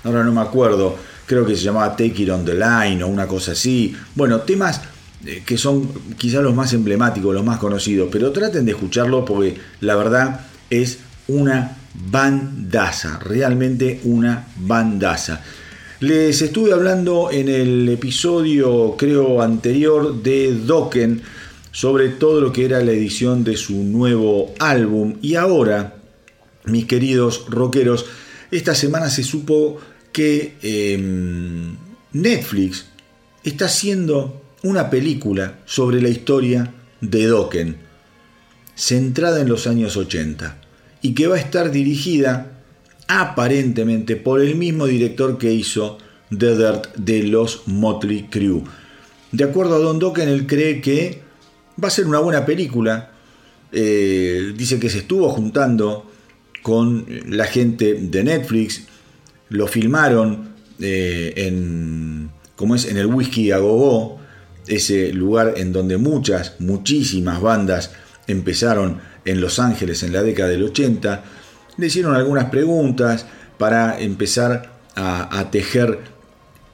[0.04, 3.26] ahora no me acuerdo, creo que se llamaba Take It On The Line o una
[3.26, 3.94] cosa así.
[4.14, 4.80] Bueno, temas
[5.46, 5.88] que son
[6.18, 10.98] quizá los más emblemáticos, los más conocidos, pero traten de escucharlo porque la verdad es
[11.28, 15.40] una bandaza, realmente una bandaza.
[16.00, 21.22] Les estuve hablando en el episodio, creo, anterior de Dokken
[21.74, 25.14] sobre todo lo que era la edición de su nuevo álbum.
[25.20, 25.96] Y ahora,
[26.66, 28.06] mis queridos rockeros,
[28.50, 29.80] esta semana se supo
[30.12, 31.76] que em,
[32.12, 32.86] Netflix
[33.42, 37.76] está haciendo una película sobre la historia de Dokken,
[38.74, 40.58] centrada en los años 80,
[41.02, 42.62] y que va a estar dirigida
[43.08, 45.98] aparentemente por el mismo director que hizo
[46.30, 48.62] The Dirt de los Motley Crue.
[49.32, 51.20] De acuerdo a Don Dokken, él cree que
[51.82, 53.10] va a ser una buena película.
[53.72, 56.10] Eh, dice que se estuvo juntando
[56.64, 58.86] con la gente de Netflix,
[59.50, 60.48] lo filmaron
[60.80, 64.18] eh, en, como es, en el Whisky a Go,
[64.66, 67.92] ese lugar en donde muchas, muchísimas bandas
[68.26, 71.22] empezaron en Los Ángeles en la década del 80
[71.76, 73.26] le hicieron algunas preguntas
[73.58, 75.98] para empezar a, tejer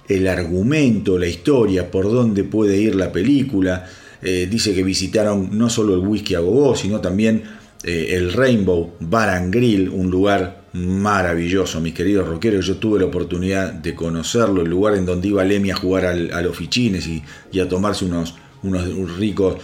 [0.08, 3.86] el argumento, la historia, por dónde puede ir la película.
[4.22, 7.42] Eh, dice que visitaron no solo el Whisky a Gogó, sino también
[7.82, 12.66] eh, el Rainbow Bar and Grill, un lugar maravilloso, mis queridos rockeros.
[12.66, 16.42] Yo tuve la oportunidad de conocerlo, el lugar en donde iba Lemmy a jugar a
[16.42, 19.56] los fichines y, a tomarse unos, unos ricos,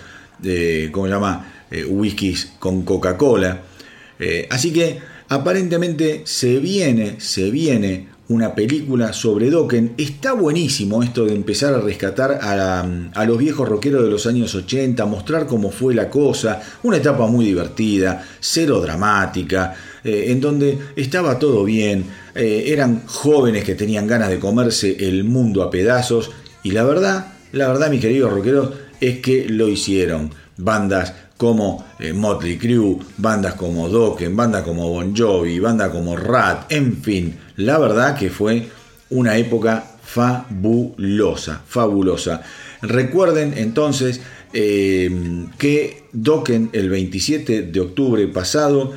[0.43, 1.53] eh, ¿cómo se llama?
[1.71, 3.63] Eh, whiskies con Coca-Cola.
[4.51, 4.99] así que
[5.29, 9.95] Aparentemente se viene, se viene una película sobre Dokken.
[9.97, 15.05] Está buenísimo esto de empezar a rescatar a, los viejos rockeros de los años 80,
[15.07, 21.39] mostrar cómo fue la cosa, una etapa muy divertida, cero dramática, eh, en donde estaba
[21.39, 22.05] todo bien,
[22.35, 26.31] eh, eran jóvenes que tenían ganas de comerse el mundo a pedazos
[26.63, 28.71] y la verdad, la verdad mis queridos rockeros,
[29.01, 30.31] es que lo hicieron.
[30.59, 36.73] Bandas como eh, Motley Crue, bandas como Dokken, bandas como Bon Jovi, bandas como Rat,
[36.73, 38.69] en fin, la verdad que fue
[39.11, 42.43] una época fabulosa, fabulosa.
[42.83, 44.21] Recuerden entonces
[44.53, 48.93] eh, que Dokken el 27 de octubre pasado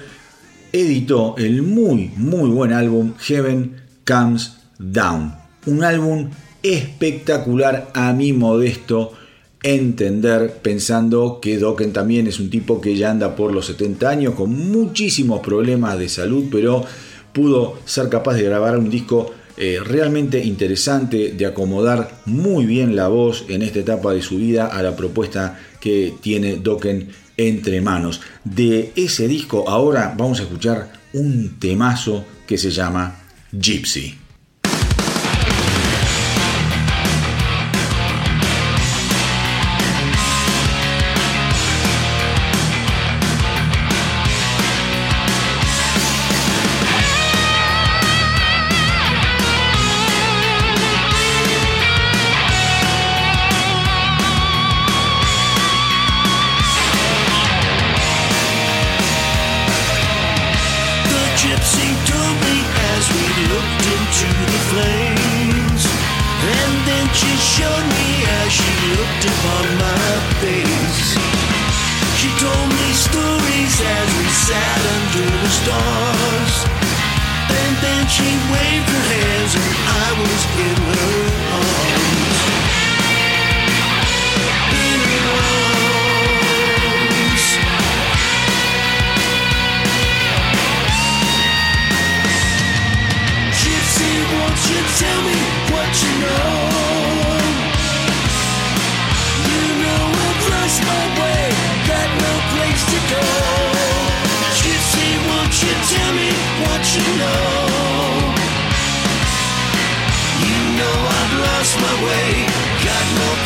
[0.72, 5.36] editó el muy, muy buen álbum Heaven Comes Down.
[5.66, 6.30] Un álbum
[6.64, 9.14] espectacular a mi modesto
[9.62, 14.36] entender pensando que Dokken también es un tipo que ya anda por los 70 años
[14.36, 16.86] con muchísimos problemas de salud, pero
[17.34, 23.10] pudo ser capaz de grabar un disco eh, realmente interesante, de acomodar muy bien la
[23.10, 28.22] voz en esta etapa de su vida a la propuesta que tiene Dokken entre manos.
[28.46, 33.20] De ese disco ahora vamos a escuchar un temazo que se llama
[33.52, 34.29] Gypsy.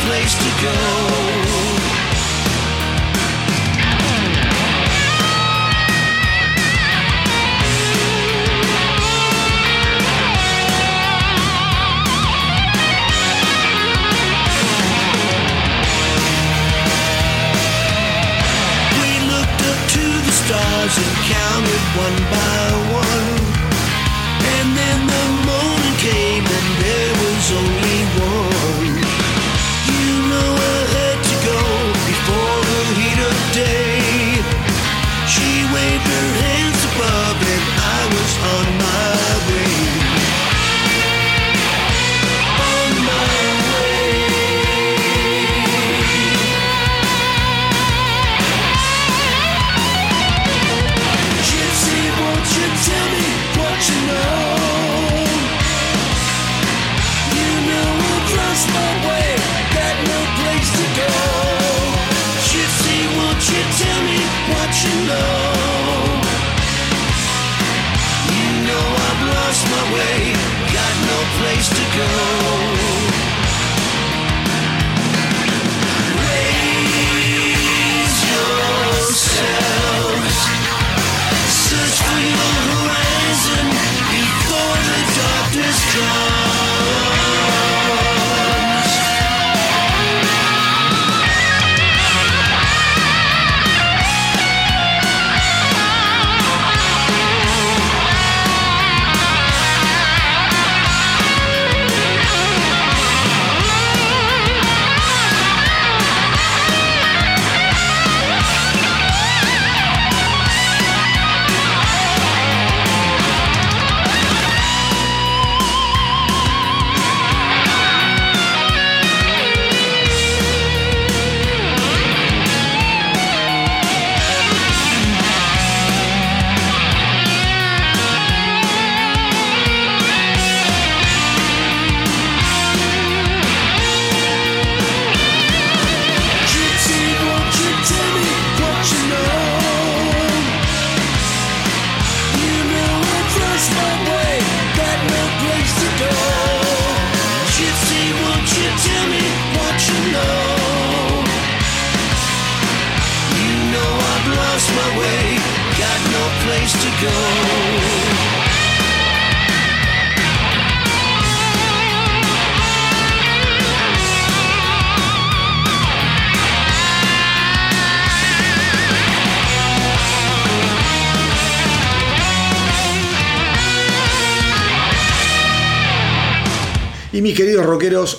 [0.06, 1.13] place to go.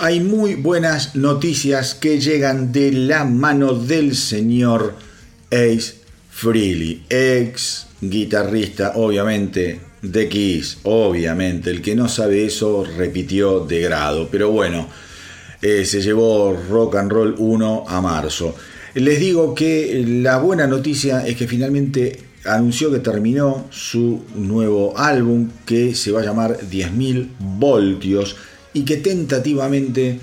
[0.02, 4.96] Hay muy buenas noticias que llegan de la mano del señor
[5.50, 5.96] Ace
[6.30, 11.70] Frehley, ex guitarrista, obviamente, de Kiss, obviamente.
[11.70, 14.90] El que no sabe eso repitió de grado, pero bueno,
[15.62, 18.56] eh, se llevó Rock and Roll 1 a marzo.
[18.94, 25.50] Les digo que la buena noticia es que finalmente anunció que terminó su nuevo álbum
[25.66, 28.36] que se va a llamar 10.000 voltios
[28.76, 30.20] y que tentativamente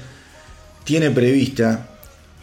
[0.85, 1.89] tiene prevista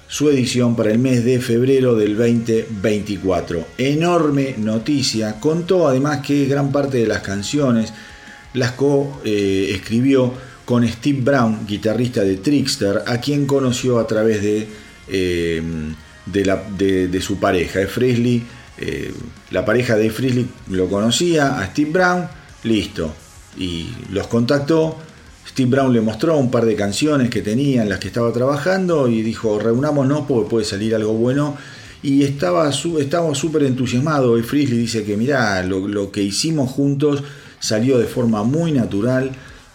[0.07, 3.67] su edición para el mes de febrero del 2024.
[3.77, 5.39] Enorme noticia.
[5.39, 7.93] Contó además que gran parte de las canciones
[8.53, 10.33] las co-escribió
[10.65, 14.67] con Steve Brown, guitarrista de Trickster, a quien conoció a través de,
[15.07, 15.61] eh,
[16.25, 18.43] de, su pareja, Frisley.
[18.79, 19.13] eh,
[19.51, 22.27] la pareja de Frisley lo conocía a Steve Brown,
[22.63, 23.13] listo.
[23.57, 24.97] Y los contactó.
[25.47, 29.07] Steve Brown le mostró un par de canciones que tenía en las que estaba trabajando
[29.07, 31.57] y dijo, reunámonos porque puede salir algo bueno.
[32.01, 34.37] Y estaba súper entusiasmado.
[34.37, 37.23] Y Frisley dice que, mirá, lo, lo que hicimos juntos
[37.59, 39.31] salió de forma muy natural.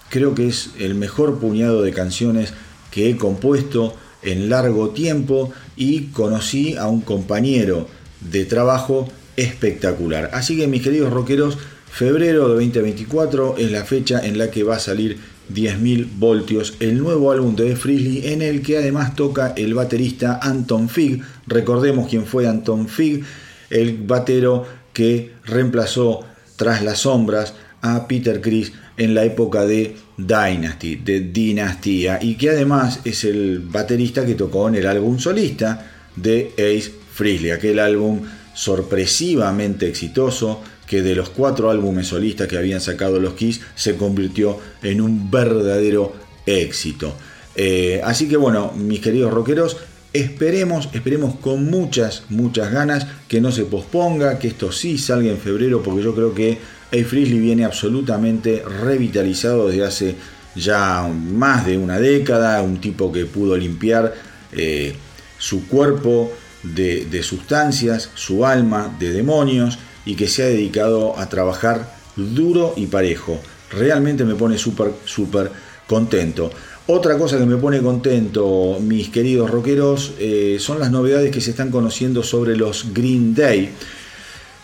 [0.09, 2.55] Creo que es el mejor puñado de canciones
[2.91, 7.89] que he compuesto en largo tiempo y conocí a un compañero
[8.21, 10.31] de trabajo espectacular.
[10.33, 11.59] Así que mis queridos rockeros,
[11.91, 15.19] febrero de 2024 es la fecha en la que va a salir
[15.53, 20.89] 10.000 voltios, el nuevo álbum de Freely en el que además toca el baterista Anton
[20.89, 21.23] Fig.
[21.47, 23.25] Recordemos quién fue Anton Fig,
[23.71, 26.21] el batero que reemplazó
[26.57, 32.51] tras las sombras a Peter Criss en la época de Dynasty, de Dinastía, y que
[32.51, 38.21] además es el baterista que tocó en el álbum solista de Ace Frehley, aquel álbum
[38.55, 44.59] sorpresivamente exitoso que de los cuatro álbumes solistas que habían sacado los Kiss se convirtió
[44.83, 46.13] en un verdadero
[46.47, 47.15] éxito.
[47.57, 49.77] Eh, así que bueno, mis queridos rockeros,
[50.13, 55.39] esperemos, esperemos con muchas, muchas ganas que no se posponga, que esto sí salga en
[55.39, 56.59] febrero, porque yo creo que
[56.93, 57.05] A.
[57.05, 60.15] Frizzly viene absolutamente revitalizado desde hace
[60.55, 64.15] ya más de una década, un tipo que pudo limpiar
[64.53, 64.95] eh,
[65.39, 66.33] su cuerpo
[66.63, 72.87] de sustancias, su alma de demonios y que se ha dedicado a trabajar duro y
[72.87, 73.41] parejo.
[73.71, 75.51] Realmente me pone súper, súper
[75.87, 76.51] contento.
[76.87, 81.51] Otra cosa que me pone contento, mis queridos rockeros, eh, son las novedades que se
[81.51, 83.71] están conociendo sobre los Green Day,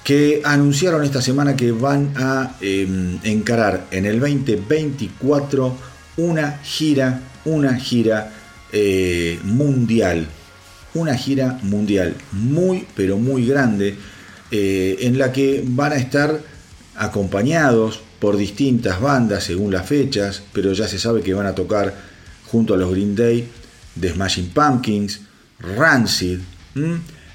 [0.05, 2.87] que anunciaron esta semana que van a eh,
[3.23, 5.77] encarar en el 2024
[6.19, 8.33] una gira, una gira
[8.71, 10.27] eh, mundial,
[10.93, 13.97] una gira mundial muy, pero muy grande,
[14.51, 16.41] eh, en la que van a estar
[16.97, 21.95] acompañados por distintas bandas según las fechas, pero ya se sabe que van a tocar
[22.51, 23.49] junto a los Green Day,
[23.99, 25.21] The Smashing Pumpkins,
[25.61, 26.41] Rancid,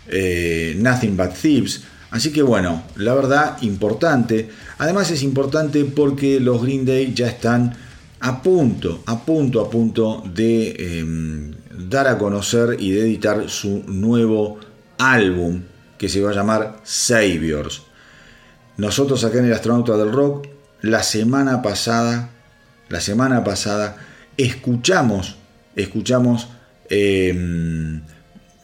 [0.08, 1.84] eh, Nothing But Thieves.
[2.12, 4.50] Así que bueno, la verdad importante.
[4.78, 7.76] Además es importante porque los Green Day ya están
[8.20, 11.54] a punto, a punto, a punto de em,
[11.90, 14.60] dar a conocer y de editar su nuevo
[14.98, 15.62] álbum
[15.98, 17.84] que se va a llamar Saviors.
[18.78, 20.48] Nosotros acá en el Astronauta del Rock,
[20.82, 22.30] la semana pasada,
[22.90, 23.98] la semana pasada,
[24.38, 25.38] escuchamos,
[25.76, 26.50] escuchamos
[26.90, 28.02] em,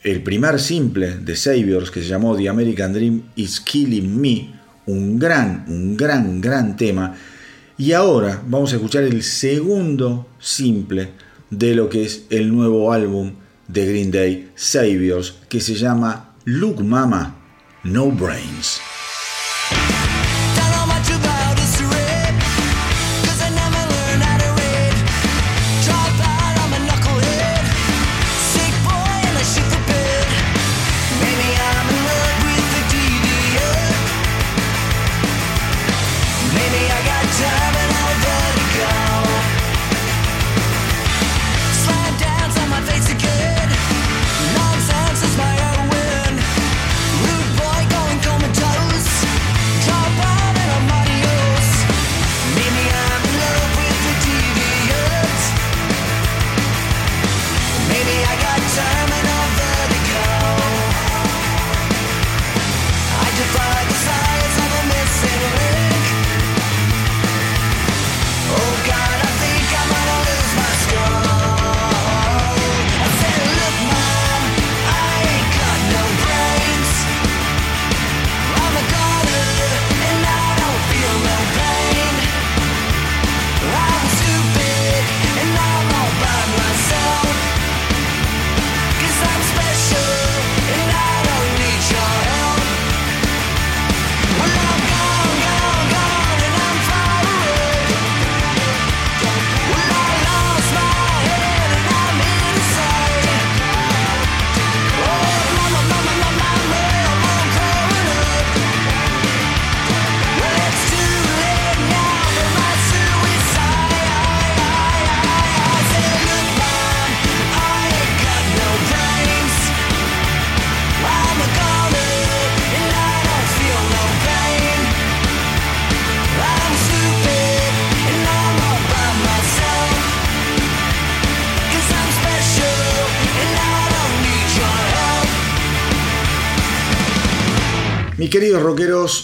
[0.04, 4.54] el primer simple de Saviors que se llamó The American Dream is Killing Me,
[4.88, 7.16] un gran, un gran, gran tema.
[7.78, 11.10] Y ahora vamos a escuchar el segundo simple
[11.50, 13.34] de lo que es el nuevo álbum
[13.68, 17.36] de Green Day, Saviors, que se llama Look Mama,
[17.84, 18.91] No Brains.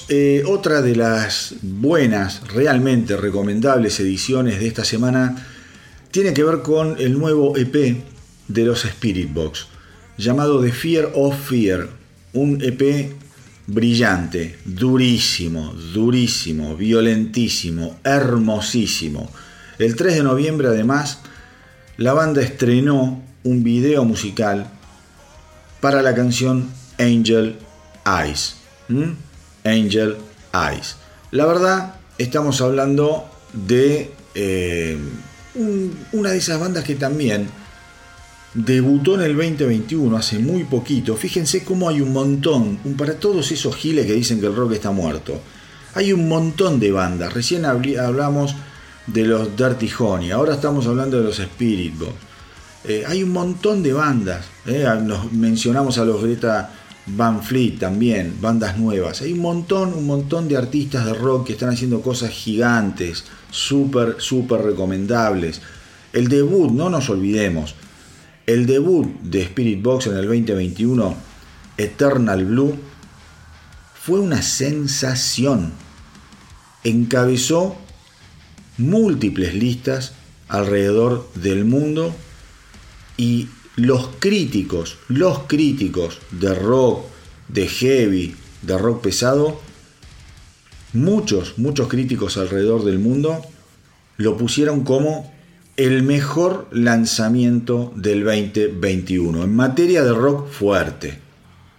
[0.09, 5.47] Eh, otra de las buenas, realmente recomendables ediciones de esta semana
[6.11, 8.03] tiene que ver con el nuevo EP
[8.47, 9.67] de los Spirit Box,
[10.17, 11.89] llamado The Fear of Fear,
[12.33, 13.13] un EP
[13.67, 19.29] brillante, durísimo, durísimo, violentísimo, hermosísimo.
[19.79, 21.19] El 3 de noviembre además,
[21.97, 24.67] la banda estrenó un video musical
[25.79, 27.55] para la canción Angel
[28.05, 28.55] Eyes.
[29.67, 30.17] Angel
[30.53, 30.95] Eyes.
[31.31, 34.97] La verdad, estamos hablando de eh,
[35.55, 37.47] un- una de esas bandas que también
[38.53, 41.15] debutó en el 2021, hace muy poquito.
[41.15, 44.91] Fíjense cómo hay un montón, para todos esos giles que dicen que el rock está
[44.91, 45.39] muerto.
[45.95, 47.33] Hay un montón de bandas.
[47.33, 48.55] Recién hablamos
[49.07, 52.11] de los Dirty Honey, ahora estamos hablando de los Spirit Box.
[52.83, 54.45] Eh, hay un montón de bandas.
[54.65, 56.71] eh, Nos mencionamos a los Greta
[57.07, 59.21] Van Fleet también, bandas nuevas.
[59.21, 64.17] Hay un montón, un montón de artistas de rock que están haciendo cosas gigantes, súper,
[64.19, 65.61] súper recomendables.
[66.11, 67.75] El debut, no nos olvidemos,
[68.45, 71.15] el debut de Spirit Box en el 2021,
[71.77, 72.77] Eternal Blue,
[73.93, 75.73] fue una sensación.
[76.83, 77.77] Encabezó
[78.77, 80.13] múltiples listas
[80.47, 82.13] alrededor del mundo
[83.17, 87.05] y los críticos, los críticos de rock,
[87.47, 89.61] de heavy, de rock pesado,
[90.93, 93.45] muchos, muchos críticos alrededor del mundo
[94.17, 95.31] lo pusieron como
[95.77, 101.19] el mejor lanzamiento del 2021 en materia de rock fuerte.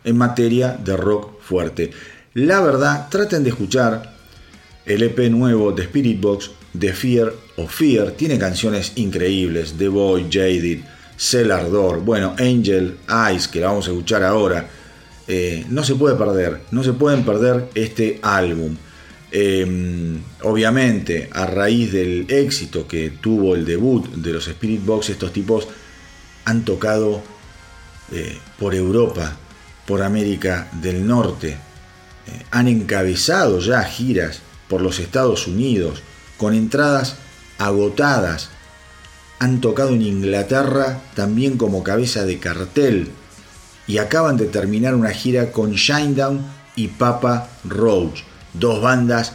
[0.04, 1.90] En materia de rock fuerte.
[2.34, 4.14] La verdad, traten de escuchar
[4.86, 8.12] el EP nuevo de Spirit Box, The Fear of Fear.
[8.12, 10.84] Tiene canciones increíbles: The Boy, Jaded,
[11.18, 14.68] Celardor, bueno, Angel Eyes, que la vamos a escuchar ahora.
[15.26, 18.76] Eh, no se puede perder, no se pueden perder este álbum.
[19.30, 25.32] Eh, obviamente, a raíz del éxito que tuvo el debut de los Spirit Box, estos
[25.32, 25.68] tipos
[26.46, 27.22] han tocado
[28.10, 29.36] eh, por Europa,
[29.86, 36.02] por América del Norte, eh, han encabezado ya giras por los Estados Unidos
[36.38, 37.16] con entradas
[37.58, 38.50] agotadas.
[39.38, 43.08] Han tocado en Inglaterra también como cabeza de cartel
[43.86, 46.44] y acaban de terminar una gira con Shinedown
[46.76, 49.34] y Papa Roach, dos bandas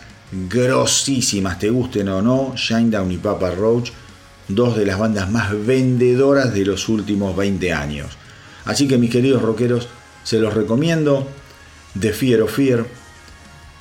[0.49, 3.91] grosísimas, te gusten o no, Shinedown y Papa Roach,
[4.47, 8.17] dos de las bandas más vendedoras de los últimos 20 años.
[8.65, 9.87] Así que mis queridos rockeros,
[10.23, 11.27] se los recomiendo
[11.99, 12.85] The Fear of Fear,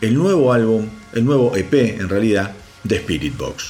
[0.01, 3.69] el nuevo álbum, el nuevo EP en realidad, de Spirit Box.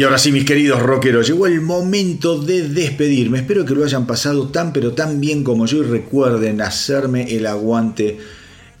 [0.00, 3.40] Y ahora sí, mis queridos rockeros, llegó el momento de despedirme.
[3.40, 7.44] Espero que lo hayan pasado tan pero tan bien como yo y recuerden hacerme el
[7.44, 8.16] aguante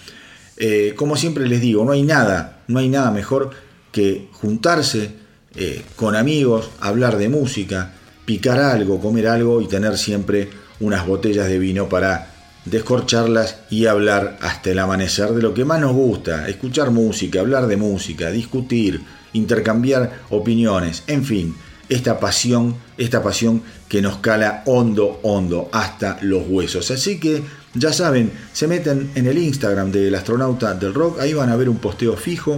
[0.55, 3.51] Eh, como siempre les digo, no hay nada, no hay nada mejor
[3.91, 5.11] que juntarse
[5.55, 7.91] eh, con amigos, hablar de música,
[8.25, 10.47] picar algo, comer algo y tener siempre
[10.79, 12.32] unas botellas de vino para
[12.65, 17.67] descorcharlas y hablar hasta el amanecer de lo que más nos gusta, escuchar música, hablar
[17.67, 19.01] de música, discutir,
[19.33, 21.55] intercambiar opiniones, en fin,
[21.89, 26.89] esta pasión, esta pasión que nos cala hondo, hondo, hasta los huesos.
[26.91, 31.49] Así que ya saben, se meten en el Instagram del astronauta del rock, ahí van
[31.49, 32.57] a ver un posteo fijo,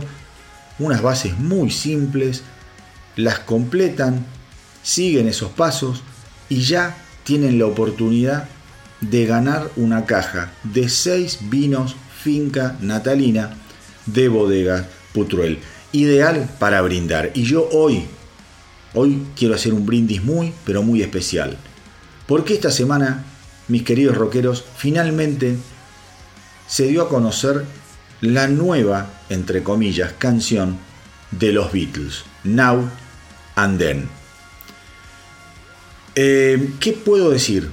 [0.78, 2.44] unas bases muy simples,
[3.16, 4.26] las completan,
[4.84, 6.04] siguen esos pasos
[6.50, 8.48] y ya tienen la oportunidad
[9.10, 13.56] de ganar una caja de 6 vinos finca natalina
[14.06, 15.60] de bodega Putruel.
[15.92, 17.32] Ideal para brindar.
[17.34, 18.06] Y yo hoy,
[18.94, 21.58] hoy quiero hacer un brindis muy, pero muy especial.
[22.28, 23.24] Porque esta semana,
[23.68, 25.56] mis queridos rockeros, finalmente
[26.68, 27.64] se dio a conocer
[28.22, 30.78] la nueva, entre comillas, canción
[31.32, 32.90] de los Beatles, Now
[33.56, 34.10] and Then.
[36.16, 37.70] Eh, ¿Qué puedo decir?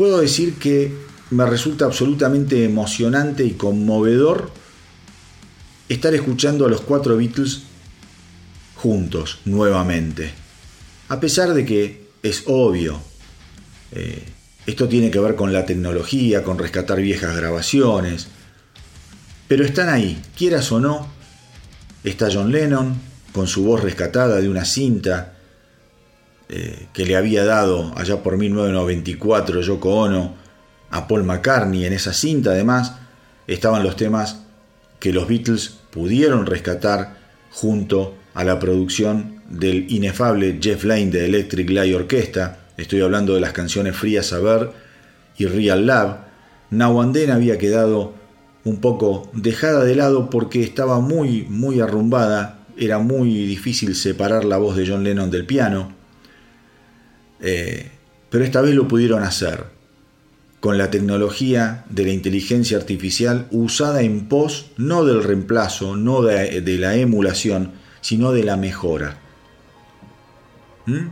[0.00, 0.90] Puedo decir que
[1.28, 4.50] me resulta absolutamente emocionante y conmovedor
[5.90, 7.64] estar escuchando a los cuatro Beatles
[8.76, 10.30] juntos nuevamente.
[11.10, 12.98] A pesar de que es obvio,
[13.92, 14.24] eh,
[14.64, 18.28] esto tiene que ver con la tecnología, con rescatar viejas grabaciones,
[19.48, 21.08] pero están ahí, quieras o no,
[22.04, 22.98] está John Lennon
[23.34, 25.39] con su voz rescatada de una cinta,
[26.52, 30.34] eh, que le había dado allá por 1994 Yoko Ono
[30.90, 31.84] a Paul McCartney.
[31.84, 32.96] En esa cinta además
[33.46, 34.42] estaban los temas
[34.98, 37.18] que los Beatles pudieron rescatar
[37.52, 42.58] junto a la producción del inefable Jeff Lynne de Electric Light Orchestra.
[42.76, 44.72] Estoy hablando de las canciones Fría Saber
[45.38, 46.16] y Real Love.
[46.70, 48.14] Now and Then había quedado
[48.64, 52.58] un poco dejada de lado porque estaba muy, muy arrumbada.
[52.76, 55.99] Era muy difícil separar la voz de John Lennon del piano.
[57.40, 57.90] Eh,
[58.30, 59.64] pero esta vez lo pudieron hacer
[60.60, 66.78] con la tecnología de la inteligencia artificial usada en pos no del reemplazo, no de,
[66.78, 67.72] la emulación,
[68.02, 69.18] sino de la mejora.
[70.84, 71.08] ¿Mm?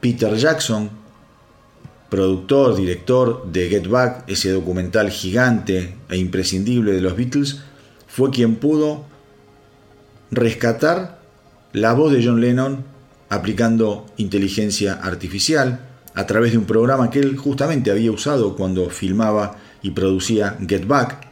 [0.00, 0.90] Peter Jackson,
[2.10, 7.62] productor, director de Get Back, ese documental gigante e imprescindible de los Beatles,
[8.06, 9.06] fue quien pudo
[10.30, 11.22] rescatar
[11.72, 12.91] la voz de John Lennon
[13.32, 15.80] aplicando inteligencia artificial
[16.12, 20.86] a través de un programa que él justamente había usado cuando filmaba y producía Get
[20.86, 21.28] Back.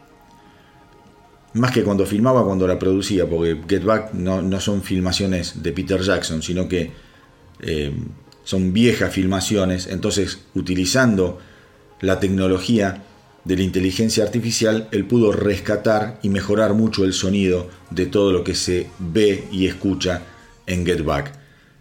[1.52, 6.00] Más que cuando filmaba, cuando la producía, porque Get Back no, son filmaciones de Peter
[6.00, 6.90] Jackson, sino que
[7.60, 7.92] eh,
[8.44, 9.86] son viejas filmaciones.
[9.86, 11.38] Entonces, utilizando
[12.00, 13.02] la tecnología
[13.44, 18.42] de la inteligencia artificial, él pudo rescatar y mejorar mucho el sonido de todo lo
[18.42, 20.22] que se ve y escucha
[20.66, 21.39] en Get Back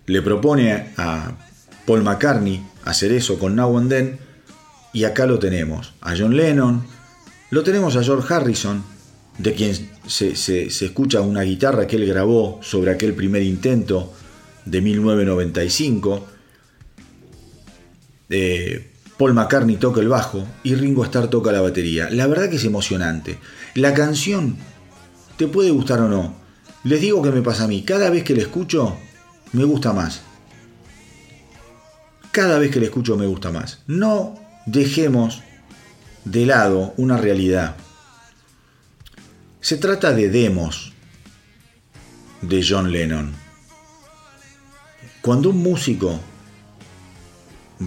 [0.10, 1.32] le propone a
[1.86, 4.20] Paul McCartney hacer eso con Now and Then,
[4.92, 6.84] y acá lo tenemos, a John Lennon,
[7.52, 8.84] lo tenemos a George Harrison,
[9.38, 14.12] de quien se, escucha una guitarra que él grabó sobre aquel primer intento
[14.66, 16.28] de 1995.
[18.32, 22.10] Eh, Paul McCartney toca el bajo y Ringo Starr toca la batería.
[22.10, 23.38] La verdad que es emocionante.
[23.76, 24.58] La canción
[25.38, 26.36] te puede gustar o no.
[26.84, 27.84] Les digo que me pasa a mí.
[27.84, 28.98] Cada vez que la escucho,
[29.54, 30.22] me gusta más.
[32.32, 33.80] Cada vez que le escucho me gusta más.
[33.88, 35.42] No dejemos
[36.26, 37.76] de lado una realidad.
[39.62, 40.94] Se trata de demos
[42.42, 43.34] de John Lennon.
[45.22, 46.20] Cuando un músico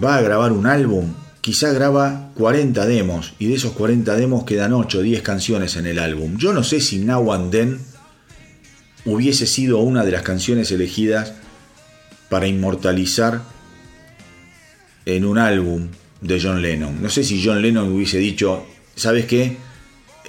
[0.02, 4.72] va a grabar un álbum, quizá graba 40 demos y de esos 40 demos quedan
[4.72, 6.36] 8 o 10 canciones en el álbum.
[6.36, 7.80] Yo no sé si Now and Then
[9.05, 11.34] hubiese sido una de las canciones elegidas
[12.32, 13.42] para inmortalizar
[15.04, 15.88] en un álbum
[16.22, 17.02] de John Lennon.
[17.02, 18.64] No sé si John Lennon hubiese dicho,
[18.96, 19.59] ¿sabes qué?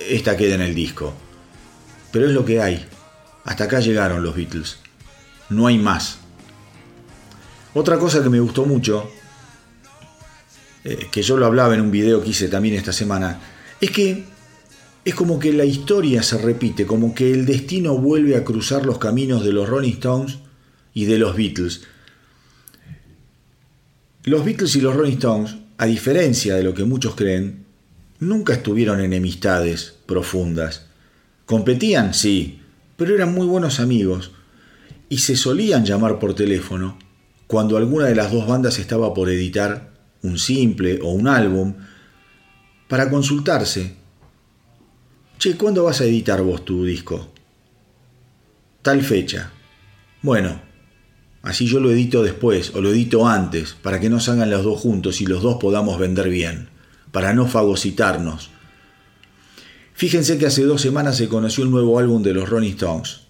[0.09, 1.13] Esta queda en el disco.
[2.11, 2.85] Pero es lo que hay.
[3.45, 4.79] Hasta acá llegaron los Beatles.
[5.49, 6.17] No hay más.
[7.73, 9.09] Otra cosa que me gustó mucho,
[10.83, 13.39] eh, que yo lo hablaba en un video que hice también esta semana,
[13.79, 14.25] es que
[15.05, 18.97] es como que la historia se repite, como que el destino vuelve a cruzar los
[18.97, 20.39] caminos de los Rolling Stones
[20.93, 21.92] y de los Beatles.
[24.25, 27.65] Los Beatles y los Rolling Stones, a diferencia de lo que muchos creen,
[28.19, 30.85] nunca estuvieron enemistades profundas.
[31.45, 32.61] Competían, sí,
[32.95, 34.31] pero eran muy buenos amigos
[35.09, 36.97] y se solían llamar por teléfono
[37.47, 39.91] cuando alguna de las dos bandas estaba por editar
[40.21, 41.75] un simple o un álbum
[42.87, 43.97] para consultarse.
[45.37, 47.33] Che, ¿cuándo vas a editar vos tu disco?
[48.81, 49.51] Tal fecha.
[50.21, 50.61] Bueno,
[51.43, 54.81] así yo lo edito después o lo edito antes para que no salgan los dos
[54.81, 56.69] juntos y los dos podamos vender bien,
[57.11, 58.49] para no fagocitarnos.
[59.93, 63.21] Fíjense que hace dos semanas se conoció el nuevo álbum de los Rolling Stones.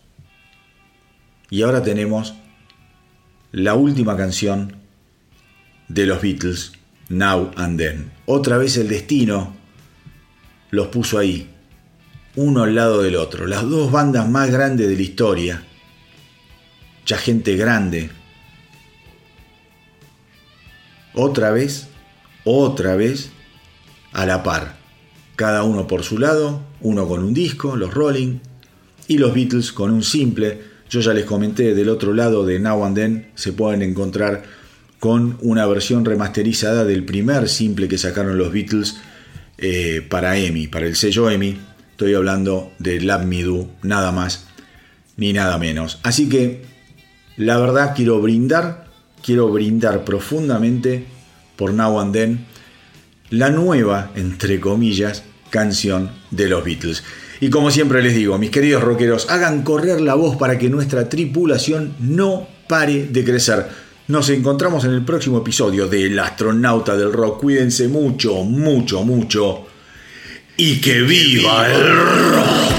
[1.50, 2.34] Y ahora tenemos
[3.52, 4.78] la última canción
[5.88, 6.72] de los Beatles,
[7.10, 8.12] Now and Then.
[8.26, 9.54] Otra vez el destino
[10.72, 11.50] los puso ahí,
[12.36, 13.46] uno al lado del otro.
[13.46, 15.64] Las dos bandas más grandes de la historia.
[17.06, 18.10] Ya gente grande.
[21.14, 21.88] Otra vez,
[22.44, 23.32] otra vez,
[24.14, 24.78] a la par.
[25.36, 28.40] Cada uno por su lado, uno con un disco, los Rolling,
[29.08, 30.62] y los Beatles con un simple.
[30.90, 34.44] Yo ya les comenté, del otro lado de Now and Then se pueden encontrar
[35.00, 38.98] con una versión remasterizada del primer simple que sacaron los Beatles
[39.58, 41.58] eh, para EMI, para el sello EMI.
[41.92, 44.48] Estoy hablando de Love Me Do, nada más
[45.18, 46.00] ni nada menos.
[46.04, 46.64] Así que,
[47.38, 48.88] la verdad, quiero brindar,
[49.24, 51.06] quiero brindar profundamente
[51.56, 52.46] por Now and Then
[53.30, 57.04] la nueva, entre comillas, canción de los Beatles.
[57.42, 61.10] Y como siempre les digo, mis queridos rockeros, hagan correr la voz para que nuestra
[61.10, 63.68] tripulación no pare de crecer.
[64.08, 67.42] Nos encontramos en el próximo episodio de El astronauta del rock.
[67.42, 69.66] Cuídense mucho, mucho, mucho.
[70.58, 72.73] Y que viva el rock.